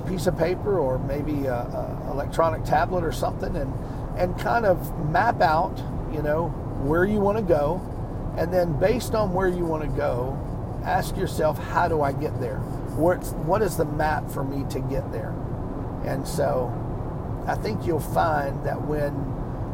piece 0.08 0.28
of 0.28 0.38
paper 0.38 0.80
or 0.80 1.00
maybe 1.00 1.46
a, 1.46 1.54
a 1.54 2.12
electronic 2.12 2.64
tablet 2.64 3.04
or 3.04 3.12
something, 3.12 3.56
and 3.56 3.74
and 4.18 4.38
kind 4.40 4.66
of 4.66 4.98
map 5.10 5.42
out, 5.42 5.78
you 6.14 6.22
know, 6.22 6.48
where 6.84 7.06
you 7.06 7.20
want 7.20 7.38
to 7.38 7.44
go, 7.44 7.82
and 8.38 8.54
then 8.54 8.80
based 8.80 9.14
on 9.14 9.34
where 9.34 9.48
you 9.48 9.66
want 9.66 9.84
to 9.84 9.90
go, 9.90 10.38
ask 10.86 11.18
yourself, 11.18 11.58
how 11.58 11.88
do 11.88 12.02
I 12.02 12.14
get 12.14 12.40
there? 12.40 12.60
What's, 12.96 13.32
what 13.32 13.62
is 13.62 13.76
the 13.76 13.86
map 13.86 14.30
for 14.30 14.44
me 14.44 14.64
to 14.70 14.80
get 14.80 15.12
there? 15.12 15.34
And 16.06 16.26
so, 16.26 16.72
I 17.48 17.56
think 17.56 17.86
you'll 17.86 18.00
find 18.00 18.66
that 18.66 18.82
when 18.82 19.12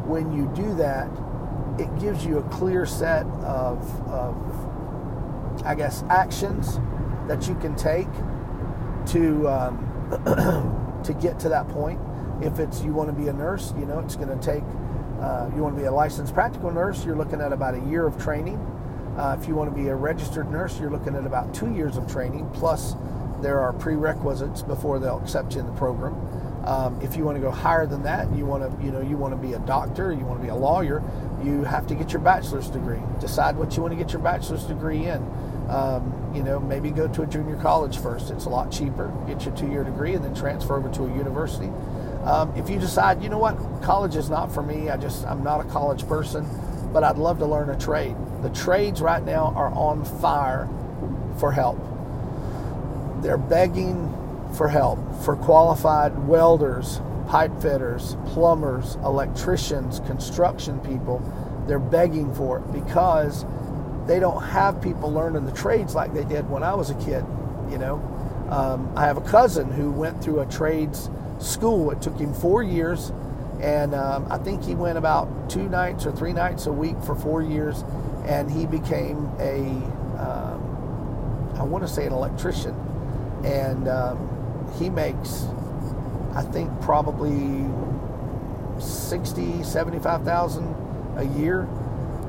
when 0.06 0.32
you 0.32 0.50
do 0.54 0.74
that, 0.74 1.08
it 1.78 2.00
gives 2.00 2.26
you 2.26 2.38
a 2.38 2.42
clear 2.50 2.84
set 2.84 3.24
of, 3.44 4.08
of 4.08 5.64
I 5.64 5.74
guess, 5.74 6.02
actions 6.10 6.80
that 7.28 7.48
you 7.48 7.54
can 7.56 7.76
take 7.76 8.08
to 9.12 9.48
um, 9.48 9.91
to 11.04 11.14
get 11.20 11.38
to 11.40 11.48
that 11.48 11.68
point. 11.68 12.00
If 12.42 12.58
it's 12.58 12.82
you 12.82 12.92
want 12.92 13.08
to 13.08 13.14
be 13.14 13.28
a 13.28 13.32
nurse, 13.32 13.72
you 13.78 13.86
know, 13.86 14.00
it's 14.00 14.16
going 14.16 14.36
to 14.36 14.44
take. 14.44 14.62
Uh, 15.20 15.48
you 15.54 15.62
want 15.62 15.76
to 15.76 15.80
be 15.80 15.86
a 15.86 15.92
licensed 15.92 16.34
practical 16.34 16.72
nurse, 16.72 17.04
you're 17.04 17.16
looking 17.16 17.40
at 17.40 17.52
about 17.52 17.74
a 17.74 17.80
year 17.88 18.06
of 18.06 18.20
training. 18.20 18.56
Uh, 19.16 19.36
if 19.40 19.46
you 19.46 19.54
want 19.54 19.70
to 19.70 19.76
be 19.76 19.88
a 19.88 19.94
registered 19.94 20.50
nurse, 20.50 20.80
you're 20.80 20.90
looking 20.90 21.14
at 21.14 21.24
about 21.24 21.54
two 21.54 21.72
years 21.72 21.96
of 21.96 22.10
training. 22.10 22.48
Plus, 22.54 22.94
there 23.40 23.60
are 23.60 23.72
prerequisites 23.72 24.62
before 24.62 24.98
they'll 24.98 25.20
accept 25.20 25.54
you 25.54 25.60
in 25.60 25.66
the 25.66 25.72
program. 25.72 26.14
Um, 26.64 27.00
if 27.02 27.16
you 27.16 27.24
want 27.24 27.36
to 27.36 27.42
go 27.42 27.50
higher 27.50 27.86
than 27.86 28.02
that, 28.04 28.32
you 28.32 28.46
want 28.46 28.62
to, 28.62 28.84
you 28.84 28.92
know, 28.92 29.00
you 29.00 29.16
want 29.16 29.34
to 29.34 29.36
be 29.36 29.54
a 29.54 29.58
doctor, 29.60 30.12
you 30.12 30.24
want 30.24 30.40
to 30.40 30.44
be 30.44 30.50
a 30.50 30.54
lawyer, 30.54 31.02
you 31.42 31.64
have 31.64 31.86
to 31.88 31.94
get 31.94 32.12
your 32.12 32.22
bachelor's 32.22 32.68
degree. 32.68 33.00
Decide 33.20 33.56
what 33.56 33.76
you 33.76 33.82
want 33.82 33.92
to 33.92 33.98
get 33.98 34.12
your 34.12 34.22
bachelor's 34.22 34.64
degree 34.64 35.06
in. 35.06 35.20
Um, 35.72 36.32
you 36.34 36.42
know, 36.42 36.60
maybe 36.60 36.90
go 36.90 37.08
to 37.08 37.22
a 37.22 37.26
junior 37.26 37.56
college 37.56 37.96
first. 37.96 38.30
It's 38.30 38.44
a 38.44 38.50
lot 38.50 38.70
cheaper. 38.70 39.10
Get 39.26 39.46
your 39.46 39.56
two-year 39.56 39.84
degree 39.84 40.14
and 40.14 40.22
then 40.22 40.34
transfer 40.34 40.76
over 40.76 40.90
to 40.90 41.04
a 41.04 41.16
university. 41.16 41.72
Um, 42.24 42.52
if 42.56 42.68
you 42.68 42.78
decide, 42.78 43.22
you 43.22 43.30
know 43.30 43.38
what, 43.38 43.56
college 43.82 44.14
is 44.14 44.28
not 44.28 44.52
for 44.52 44.62
me. 44.62 44.90
I 44.90 44.98
just, 44.98 45.24
I'm 45.24 45.42
not 45.42 45.64
a 45.64 45.68
college 45.70 46.06
person, 46.06 46.46
but 46.92 47.02
I'd 47.02 47.16
love 47.16 47.38
to 47.38 47.46
learn 47.46 47.70
a 47.70 47.78
trade. 47.78 48.14
The 48.42 48.50
trades 48.50 49.00
right 49.00 49.22
now 49.24 49.54
are 49.56 49.72
on 49.72 50.04
fire 50.04 50.68
for 51.38 51.52
help. 51.52 51.78
They're 53.22 53.38
begging 53.38 54.12
for 54.54 54.68
help 54.68 54.98
for 55.24 55.36
qualified 55.36 56.28
welders, 56.28 57.00
pipe 57.28 57.62
fitters, 57.62 58.16
plumbers, 58.26 58.96
electricians, 58.96 60.00
construction 60.00 60.80
people. 60.80 61.22
They're 61.66 61.78
begging 61.78 62.34
for 62.34 62.58
it 62.58 62.72
because 62.72 63.46
they 64.06 64.18
don't 64.18 64.42
have 64.42 64.82
people 64.82 65.12
learning 65.12 65.44
the 65.44 65.52
trades 65.52 65.94
like 65.94 66.12
they 66.12 66.24
did 66.24 66.48
when 66.50 66.62
I 66.62 66.74
was 66.74 66.90
a 66.90 66.94
kid. 66.94 67.24
You 67.70 67.78
know, 67.78 67.96
um, 68.50 68.92
I 68.96 69.06
have 69.06 69.16
a 69.16 69.22
cousin 69.22 69.70
who 69.70 69.90
went 69.90 70.22
through 70.22 70.40
a 70.40 70.46
trades 70.46 71.08
school. 71.38 71.90
It 71.90 72.02
took 72.02 72.18
him 72.18 72.34
four 72.34 72.62
years, 72.62 73.12
and 73.60 73.94
um, 73.94 74.26
I 74.30 74.38
think 74.38 74.64
he 74.64 74.74
went 74.74 74.98
about 74.98 75.48
two 75.48 75.68
nights 75.68 76.04
or 76.04 76.12
three 76.12 76.32
nights 76.32 76.66
a 76.66 76.72
week 76.72 76.96
for 77.04 77.14
four 77.14 77.42
years, 77.42 77.84
and 78.26 78.50
he 78.50 78.66
became 78.66 79.30
a 79.38 79.58
um, 80.20 81.52
I 81.56 81.62
want 81.64 81.86
to 81.86 81.88
say 81.88 82.06
an 82.06 82.12
electrician, 82.12 82.74
and 83.44 83.88
um, 83.88 84.72
he 84.78 84.90
makes, 84.90 85.46
I 86.34 86.42
think, 86.42 86.70
probably 86.80 87.66
60, 88.80 89.62
75,000 89.62 90.74
a 91.16 91.24
year, 91.38 91.62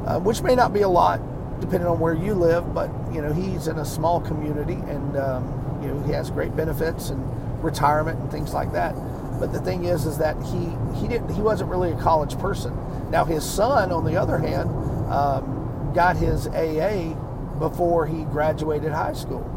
uh, 0.06 0.20
which 0.20 0.42
may 0.42 0.56
not 0.56 0.74
be 0.74 0.82
a 0.82 0.90
lot 0.90 1.20
depending 1.64 1.88
on 1.88 2.00
where 2.00 2.14
you 2.14 2.34
live, 2.34 2.74
but 2.74 2.90
you 3.14 3.22
know 3.22 3.32
he's 3.34 3.68
in 3.68 3.78
a 3.78 3.86
small 3.86 4.20
community 4.20 4.74
and 4.74 5.18
um, 5.18 5.80
you 5.82 5.88
know 5.88 6.02
he 6.04 6.12
has 6.12 6.30
great 6.30 6.56
benefits 6.56 7.10
and 7.10 7.64
retirement 7.64 8.20
and 8.20 8.32
things 8.32 8.54
like 8.54 8.72
that. 8.74 8.96
But 9.40 9.52
the 9.54 9.60
thing 9.62 9.86
is, 9.86 10.06
is 10.06 10.18
that 10.18 10.36
he 10.44 10.70
he 11.00 11.08
didn't 11.08 11.34
he 11.34 11.42
wasn't 11.42 11.70
really 11.70 11.92
a 11.92 11.98
college 11.98 12.38
person. 12.40 12.76
Now 13.12 13.26
his 13.26 13.44
son, 13.44 13.92
on 13.92 14.06
the 14.06 14.18
other 14.18 14.38
hand, 14.38 14.70
um, 15.12 15.92
got 15.94 16.18
his 16.18 16.48
AA 16.48 17.14
before 17.60 18.06
he 18.08 18.24
graduated 18.26 18.92
high 18.92 19.14
school 19.14 19.50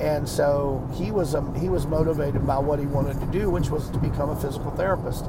and 0.00 0.28
so 0.28 0.88
he 0.94 1.10
was 1.10 1.34
um, 1.34 1.54
he 1.54 1.68
was 1.68 1.86
motivated 1.86 2.46
by 2.46 2.58
what 2.58 2.78
he 2.78 2.86
wanted 2.86 3.18
to 3.20 3.26
do, 3.26 3.50
which 3.50 3.68
was 3.68 3.90
to 3.90 3.98
become 3.98 4.30
a 4.30 4.36
physical 4.36 4.70
therapist. 4.72 5.24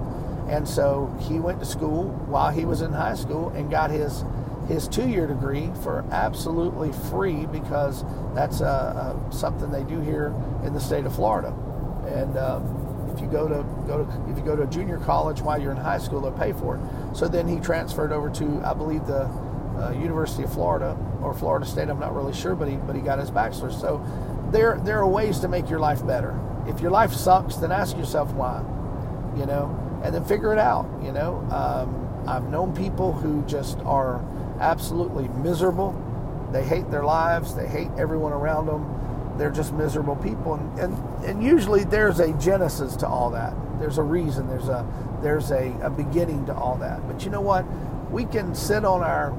And 0.47 0.67
so 0.67 1.15
he 1.21 1.39
went 1.39 1.59
to 1.59 1.65
school 1.65 2.09
while 2.27 2.51
he 2.51 2.65
was 2.65 2.81
in 2.81 2.91
high 2.91 3.15
school 3.15 3.49
and 3.49 3.69
got 3.69 3.89
his 3.89 4.23
his 4.69 4.87
two 4.87 5.09
year 5.09 5.27
degree 5.27 5.71
for 5.83 6.05
absolutely 6.11 6.93
free 7.09 7.47
because 7.47 8.05
that's 8.35 8.61
uh, 8.61 8.65
uh, 9.25 9.31
something 9.31 9.71
they 9.71 9.83
do 9.83 9.99
here 9.99 10.33
in 10.63 10.73
the 10.73 10.79
state 10.79 11.05
of 11.05 11.15
Florida. 11.15 11.49
And 12.07 12.37
um, 12.37 13.11
if 13.13 13.19
you 13.19 13.27
go 13.27 13.47
to 13.47 13.63
go 13.87 14.05
to 14.05 14.31
if 14.31 14.37
you 14.37 14.43
go 14.43 14.55
to 14.55 14.61
a 14.61 14.67
junior 14.67 14.99
college 14.99 15.41
while 15.41 15.59
you're 15.59 15.71
in 15.71 15.77
high 15.77 15.97
school, 15.97 16.21
they'll 16.21 16.31
pay 16.31 16.53
for 16.53 16.75
it. 16.75 17.15
So 17.15 17.27
then 17.27 17.47
he 17.47 17.59
transferred 17.59 18.11
over 18.11 18.29
to 18.29 18.61
I 18.63 18.73
believe 18.73 19.05
the 19.07 19.23
uh, 19.25 19.91
University 19.99 20.43
of 20.43 20.53
Florida 20.53 20.95
or 21.21 21.33
Florida 21.33 21.65
State. 21.65 21.89
I'm 21.89 21.99
not 21.99 22.15
really 22.15 22.33
sure, 22.33 22.55
but 22.55 22.67
he 22.67 22.75
but 22.75 22.95
he 22.95 23.01
got 23.01 23.17
his 23.17 23.31
bachelor's. 23.31 23.75
So 23.75 24.05
there 24.51 24.79
there 24.83 24.99
are 24.99 25.07
ways 25.07 25.39
to 25.39 25.47
make 25.47 25.67
your 25.67 25.79
life 25.79 26.05
better. 26.05 26.39
If 26.67 26.79
your 26.79 26.91
life 26.91 27.13
sucks, 27.13 27.55
then 27.55 27.71
ask 27.71 27.97
yourself 27.97 28.31
why, 28.33 28.59
you 29.35 29.47
know, 29.47 29.75
and 30.03 30.13
then 30.13 30.23
figure 30.25 30.53
it 30.53 30.59
out. 30.59 30.87
You 31.03 31.11
know, 31.11 31.37
um, 31.49 32.27
I've 32.27 32.49
known 32.49 32.75
people 32.75 33.11
who 33.11 33.43
just 33.47 33.79
are 33.79 34.21
absolutely 34.59 35.27
miserable. 35.27 35.95
They 36.51 36.63
hate 36.63 36.89
their 36.91 37.03
lives. 37.03 37.55
They 37.55 37.67
hate 37.67 37.89
everyone 37.97 38.33
around 38.33 38.65
them. 38.65 39.35
They're 39.37 39.51
just 39.51 39.71
miserable 39.73 40.17
people, 40.17 40.55
and 40.55 40.79
and, 40.79 41.23
and 41.23 41.43
usually 41.43 41.85
there's 41.85 42.19
a 42.19 42.33
genesis 42.33 42.95
to 42.97 43.07
all 43.07 43.29
that. 43.31 43.53
There's 43.79 43.97
a 43.97 44.03
reason. 44.03 44.47
There's 44.47 44.67
a 44.67 44.85
there's 45.21 45.51
a, 45.51 45.73
a 45.81 45.89
beginning 45.89 46.45
to 46.47 46.53
all 46.53 46.75
that. 46.77 47.07
But 47.07 47.23
you 47.23 47.31
know 47.31 47.41
what? 47.41 47.65
We 48.11 48.25
can 48.25 48.53
sit 48.53 48.83
on 48.83 49.01
our 49.01 49.31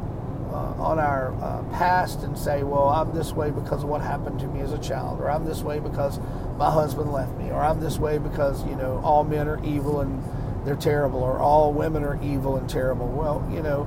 uh, 0.53 0.83
on 0.83 0.99
our 0.99 1.35
uh, 1.43 1.63
past 1.73 2.23
and 2.23 2.37
say, 2.39 2.63
well, 2.63 2.89
I'm 2.89 3.15
this 3.15 3.33
way 3.33 3.51
because 3.51 3.83
of 3.83 3.91
what 3.91 4.01
happened 4.01 4.41
to 4.41 4.47
me 4.47 4.61
as 4.61 4.73
a 4.73 4.79
child, 4.79 5.21
or 5.21 5.31
I'm 5.31 5.45
this 5.45 5.63
way 5.63 5.81
because 5.81 6.19
my 6.57 6.71
husband 6.71 7.13
left 7.13 7.37
me, 7.37 7.51
or 7.51 7.61
I'm 7.63 7.81
this 7.81 7.99
way 7.99 8.19
because, 8.19 8.67
you 8.67 8.77
know, 8.77 9.01
all 9.05 9.23
men 9.23 9.49
are 9.49 9.63
evil 9.65 10.01
and, 10.01 10.23
they're 10.65 10.77
terrible 10.77 11.23
or 11.23 11.39
all 11.39 11.73
women 11.73 12.05
are 12.05 12.23
evil 12.23 12.57
and 12.57 12.69
terrible. 12.69 13.07
Well, 13.09 13.47
you 13.53 13.63
know, 13.63 13.85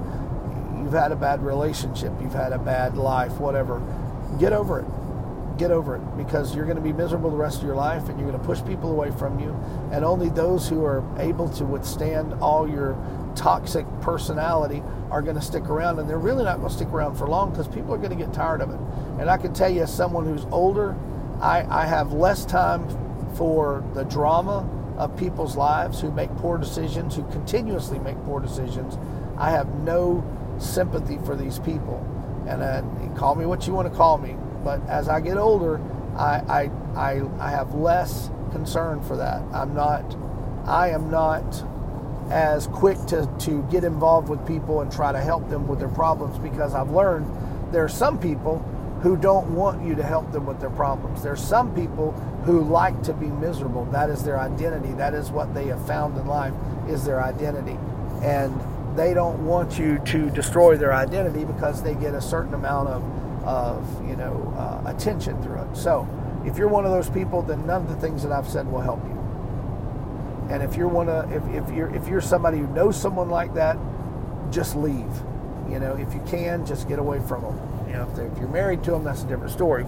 you've 0.94 1.02
had 1.02 1.12
a 1.12 1.16
bad 1.16 1.44
relationship, 1.44 2.14
you've 2.22 2.34
had 2.34 2.54
a 2.54 2.60
bad 2.60 2.96
life, 2.96 3.40
whatever. 3.40 3.82
Get 4.40 4.54
over 4.54 4.82
it. 4.82 5.58
Get 5.58 5.72
over 5.72 5.96
it 5.96 6.18
because 6.18 6.56
you're 6.56 6.66
going 6.66 6.78
to 6.78 6.84
be 6.84 6.94
miserable 6.94 7.32
the 7.32 7.38
rest 7.38 7.60
of 7.60 7.64
your 7.66 7.76
life 7.76 8.10
and 8.10 8.20
you're 8.20 8.30
going 8.30 8.40
to 8.40 8.46
push 8.46 8.64
people 8.64 8.92
away 8.92 9.10
from 9.10 9.40
you. 9.40 9.56
And 9.92 10.06
only 10.06 10.30
those 10.30 10.70
who 10.70 10.86
are 10.86 11.04
able 11.20 11.50
to 11.50 11.66
withstand 11.66 12.34
all 12.36 12.70
your 12.70 12.96
toxic 13.36 13.88
personality 14.02 14.84
are 15.10 15.24
going 15.24 15.36
to 15.36 15.42
stick 15.42 15.64
around. 15.64 15.98
And 15.98 16.08
they're 16.08 16.20
really 16.20 16.44
not 16.44 16.58
going 16.58 16.70
to 16.70 16.76
stick 16.76 16.90
around 16.90 17.16
for 17.16 17.28
long 17.28 17.50
because 17.50 17.68
people 17.68 17.92
are 17.94 17.98
going 17.98 18.12
to 18.12 18.16
get 18.16 18.32
tired 18.32 18.62
of 18.62 18.70
it. 18.70 18.80
And 19.20 19.32
I 19.32 19.38
can 19.38 19.52
tell 19.52 19.70
you, 19.72 19.82
as 19.82 19.94
someone 19.94 20.26
who's 20.26 20.46
older, 20.52 20.96
I, 21.42 21.66
I 21.70 21.88
have 21.88 22.14
less 22.14 22.46
time 22.46 22.88
for 23.36 23.84
the 23.96 24.04
drama 24.04 24.70
of 24.98 25.18
people's 25.18 25.56
lives 25.56 26.02
who 26.02 26.12
make 26.12 26.30
poor 26.36 26.60
decisions, 26.60 27.16
who 27.16 27.24
continuously 27.32 27.98
make 27.98 28.16
poor 28.26 28.40
decisions. 28.40 28.96
I 29.40 29.50
have 29.50 29.68
no 29.80 30.24
sympathy 30.60 31.18
for 31.26 31.36
these 31.36 31.60
people. 31.60 32.00
And 32.48 32.62
uh, 32.62 32.84
call 33.18 33.36
me 33.36 33.46
what 33.46 33.68
you 33.68 33.74
want 33.74 33.90
to 33.90 33.96
call 33.96 34.18
me. 34.18 34.36
But 34.64 34.86
as 34.88 35.10
I 35.10 35.20
get 35.20 35.38
older, 35.38 35.80
I, 36.18 36.42
I, 36.48 36.72
I, 36.96 37.22
I 37.40 37.50
have 37.50 37.74
less 37.74 38.30
concern 38.52 39.02
for 39.02 39.18
that. 39.18 39.42
I'm 39.54 39.74
not, 39.74 40.16
I 40.66 40.90
am 40.90 41.10
not 41.10 41.64
as 42.32 42.68
quick 42.68 42.98
to, 43.08 43.30
to 43.40 43.64
get 43.72 43.84
involved 43.84 44.30
with 44.30 44.46
people 44.48 44.82
and 44.82 44.92
try 44.92 45.12
to 45.12 45.20
help 45.20 45.50
them 45.50 45.68
with 45.68 45.80
their 45.80 45.90
problems 45.90 46.38
because 46.40 46.74
I've 46.74 46.92
learned 46.92 47.28
there 47.74 47.84
are 47.84 47.90
some 47.90 48.20
people 48.20 48.60
who 49.02 49.18
don't 49.18 49.54
want 49.54 49.86
you 49.86 49.96
to 49.96 50.04
help 50.04 50.32
them 50.32 50.46
with 50.46 50.62
their 50.62 50.70
problems. 50.70 51.22
There's 51.22 51.44
some 51.44 51.76
people 51.76 52.12
who 52.46 52.62
like 52.62 53.04
to 53.04 53.14
be 53.14 53.28
miserable. 53.28 53.84
That 53.86 54.10
is 54.10 54.24
their 54.24 54.40
identity. 54.40 54.94
That 54.94 55.14
is 55.14 55.30
what 55.30 55.54
they 55.54 55.68
have 55.68 55.86
found 55.86 56.18
in 56.18 56.26
life 56.26 56.54
is 56.88 57.04
their 57.04 57.22
identity. 57.22 57.78
And 58.22 58.58
they 58.96 59.14
don't 59.14 59.46
want 59.46 59.80
you 59.80 60.00
to 60.06 60.30
destroy 60.30 60.78
their 60.78 60.94
identity 60.94 61.46
because 61.46 61.82
they 61.82 61.96
get 61.96 62.14
a 62.14 62.22
certain 62.22 62.54
amount 62.54 62.90
of, 62.90 63.46
of 63.46 64.08
you 64.08 64.16
know, 64.16 64.54
uh, 64.58 64.90
attention 64.90 65.42
through 65.42 65.62
it. 65.62 65.76
So 65.76 66.08
if 66.46 66.58
you're 66.58 66.68
one 66.68 66.86
of 66.86 66.92
those 66.92 67.10
people, 67.10 67.42
then 67.42 67.66
none 67.66 67.84
of 67.84 67.90
the 67.90 67.96
things 67.96 68.24
that 68.24 68.32
I've 68.32 68.48
said 68.48 68.72
will 68.72 68.82
help 68.82 69.04
you. 69.06 69.20
And 70.50 70.62
if 70.62 70.76
you're 70.76 70.88
one 70.88 71.10
of, 71.10 71.32
if, 71.32 71.44
if 71.56 71.74
you're 71.74 71.94
if 71.96 72.08
you're 72.08 72.22
somebody 72.22 72.60
who 72.60 72.68
knows 72.68 73.00
someone 73.00 73.30
like 73.30 73.54
that, 73.56 73.78
just 74.52 74.76
leave. 74.76 75.12
You 75.70 75.80
know, 75.80 75.96
if 75.96 76.14
you 76.14 76.22
can, 76.28 76.66
just 76.66 76.88
get 76.88 77.00
away 77.00 77.20
from 77.20 77.42
them. 77.42 77.88
You 77.88 77.94
know, 77.94 78.10
if, 78.12 78.34
if 78.34 78.38
you're 78.38 78.50
married 78.50 78.84
to 78.84 78.92
them, 78.92 79.04
that's 79.04 79.24
a 79.24 79.28
different 79.28 79.52
story. 79.52 79.86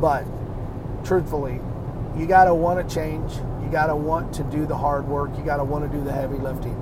But 0.00 0.24
truthfully, 1.04 1.60
you 2.16 2.26
got 2.26 2.44
to 2.44 2.54
want 2.54 2.88
to 2.88 2.94
change. 2.94 3.32
You 3.62 3.68
got 3.70 3.86
to 3.86 3.96
want 3.96 4.32
to 4.34 4.44
do 4.44 4.64
the 4.64 4.76
hard 4.76 5.06
work. 5.08 5.36
You 5.36 5.44
got 5.44 5.56
to 5.56 5.64
want 5.64 5.90
to 5.90 5.98
do 5.98 6.02
the 6.04 6.12
heavy 6.12 6.36
lifting. 6.36 6.76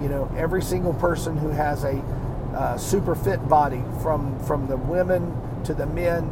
You 0.00 0.08
know, 0.08 0.32
every 0.36 0.62
single 0.62 0.94
person 0.94 1.36
who 1.36 1.50
has 1.50 1.84
a 1.84 1.98
uh, 2.54 2.76
super 2.78 3.14
fit 3.14 3.46
body, 3.48 3.82
from 4.02 4.38
from 4.40 4.66
the 4.66 4.76
women 4.76 5.62
to 5.64 5.74
the 5.74 5.86
men, 5.86 6.24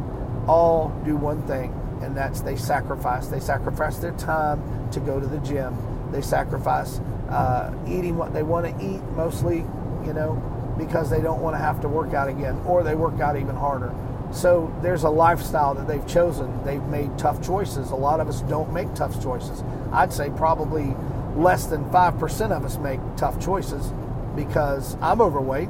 all 0.47 0.89
do 1.05 1.15
one 1.15 1.41
thing, 1.43 1.73
and 2.01 2.15
that's 2.15 2.41
they 2.41 2.55
sacrifice. 2.55 3.27
They 3.27 3.39
sacrifice 3.39 3.97
their 3.97 4.13
time 4.13 4.89
to 4.91 4.99
go 4.99 5.19
to 5.19 5.27
the 5.27 5.37
gym. 5.39 5.77
They 6.11 6.21
sacrifice 6.21 6.99
uh, 7.29 7.71
eating 7.87 8.17
what 8.17 8.33
they 8.33 8.43
want 8.43 8.65
to 8.65 8.85
eat, 8.85 9.01
mostly, 9.15 9.57
you 10.05 10.13
know, 10.13 10.41
because 10.77 11.09
they 11.09 11.21
don't 11.21 11.41
want 11.41 11.55
to 11.55 11.59
have 11.59 11.81
to 11.81 11.87
work 11.87 12.13
out 12.13 12.27
again, 12.27 12.59
or 12.65 12.83
they 12.83 12.95
work 12.95 13.19
out 13.19 13.37
even 13.37 13.55
harder. 13.55 13.93
So 14.31 14.75
there's 14.81 15.03
a 15.03 15.09
lifestyle 15.09 15.73
that 15.75 15.87
they've 15.87 16.05
chosen. 16.07 16.63
They've 16.63 16.83
made 16.83 17.17
tough 17.17 17.41
choices. 17.41 17.91
A 17.91 17.95
lot 17.95 18.19
of 18.19 18.27
us 18.27 18.41
don't 18.41 18.71
make 18.71 18.93
tough 18.93 19.21
choices. 19.21 19.63
I'd 19.91 20.13
say 20.13 20.29
probably 20.35 20.95
less 21.35 21.65
than 21.65 21.85
5% 21.85 22.51
of 22.51 22.65
us 22.65 22.77
make 22.77 22.99
tough 23.17 23.39
choices 23.43 23.91
because 24.35 24.95
I'm 25.01 25.21
overweight. 25.21 25.69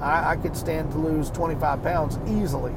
I, 0.00 0.32
I 0.32 0.36
could 0.36 0.56
stand 0.56 0.92
to 0.92 0.98
lose 0.98 1.30
25 1.30 1.82
pounds 1.82 2.18
easily. 2.28 2.74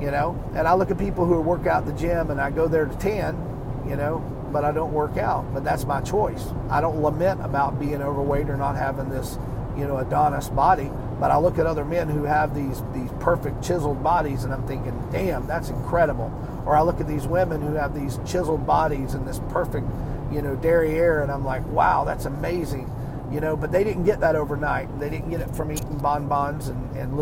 You 0.00 0.10
know, 0.10 0.42
and 0.54 0.66
I 0.66 0.74
look 0.74 0.90
at 0.90 0.98
people 0.98 1.26
who 1.26 1.40
work 1.40 1.66
out 1.66 1.86
the 1.86 1.92
gym 1.92 2.30
and 2.30 2.40
I 2.40 2.50
go 2.50 2.66
there 2.66 2.86
to 2.86 2.96
10, 2.96 3.86
you 3.88 3.94
know, 3.94 4.18
but 4.52 4.64
I 4.64 4.72
don't 4.72 4.92
work 4.92 5.16
out. 5.16 5.54
But 5.54 5.62
that's 5.62 5.84
my 5.84 6.00
choice. 6.00 6.44
I 6.70 6.80
don't 6.80 7.00
lament 7.00 7.44
about 7.44 7.78
being 7.78 8.02
overweight 8.02 8.50
or 8.50 8.56
not 8.56 8.74
having 8.74 9.08
this, 9.10 9.38
you 9.76 9.86
know, 9.86 9.98
Adonis 9.98 10.48
body. 10.48 10.90
But 11.20 11.30
I 11.30 11.36
look 11.38 11.58
at 11.58 11.66
other 11.66 11.84
men 11.84 12.08
who 12.08 12.24
have 12.24 12.52
these 12.52 12.82
these 12.92 13.10
perfect 13.20 13.62
chiseled 13.62 14.02
bodies, 14.02 14.42
and 14.42 14.52
I'm 14.52 14.66
thinking, 14.66 15.08
damn, 15.12 15.46
that's 15.46 15.68
incredible. 15.68 16.32
Or 16.66 16.76
I 16.76 16.82
look 16.82 17.00
at 17.00 17.06
these 17.06 17.28
women 17.28 17.62
who 17.62 17.74
have 17.74 17.94
these 17.94 18.18
chiseled 18.26 18.66
bodies 18.66 19.14
and 19.14 19.24
this 19.26 19.40
perfect, 19.50 19.86
you 20.32 20.42
know, 20.42 20.56
derriere, 20.56 21.22
and 21.22 21.30
I'm 21.30 21.44
like, 21.44 21.66
wow, 21.68 22.04
that's 22.04 22.24
amazing. 22.24 22.90
You 23.30 23.40
know, 23.40 23.56
but 23.56 23.72
they 23.72 23.82
didn't 23.84 24.04
get 24.04 24.20
that 24.20 24.36
overnight. 24.36 24.98
They 25.00 25.08
didn't 25.08 25.30
get 25.30 25.40
it 25.40 25.54
from 25.54 25.72
eating 25.72 25.98
bonbons 25.98 26.68
and, 26.68 26.96
and 26.96 27.16
little 27.16 27.20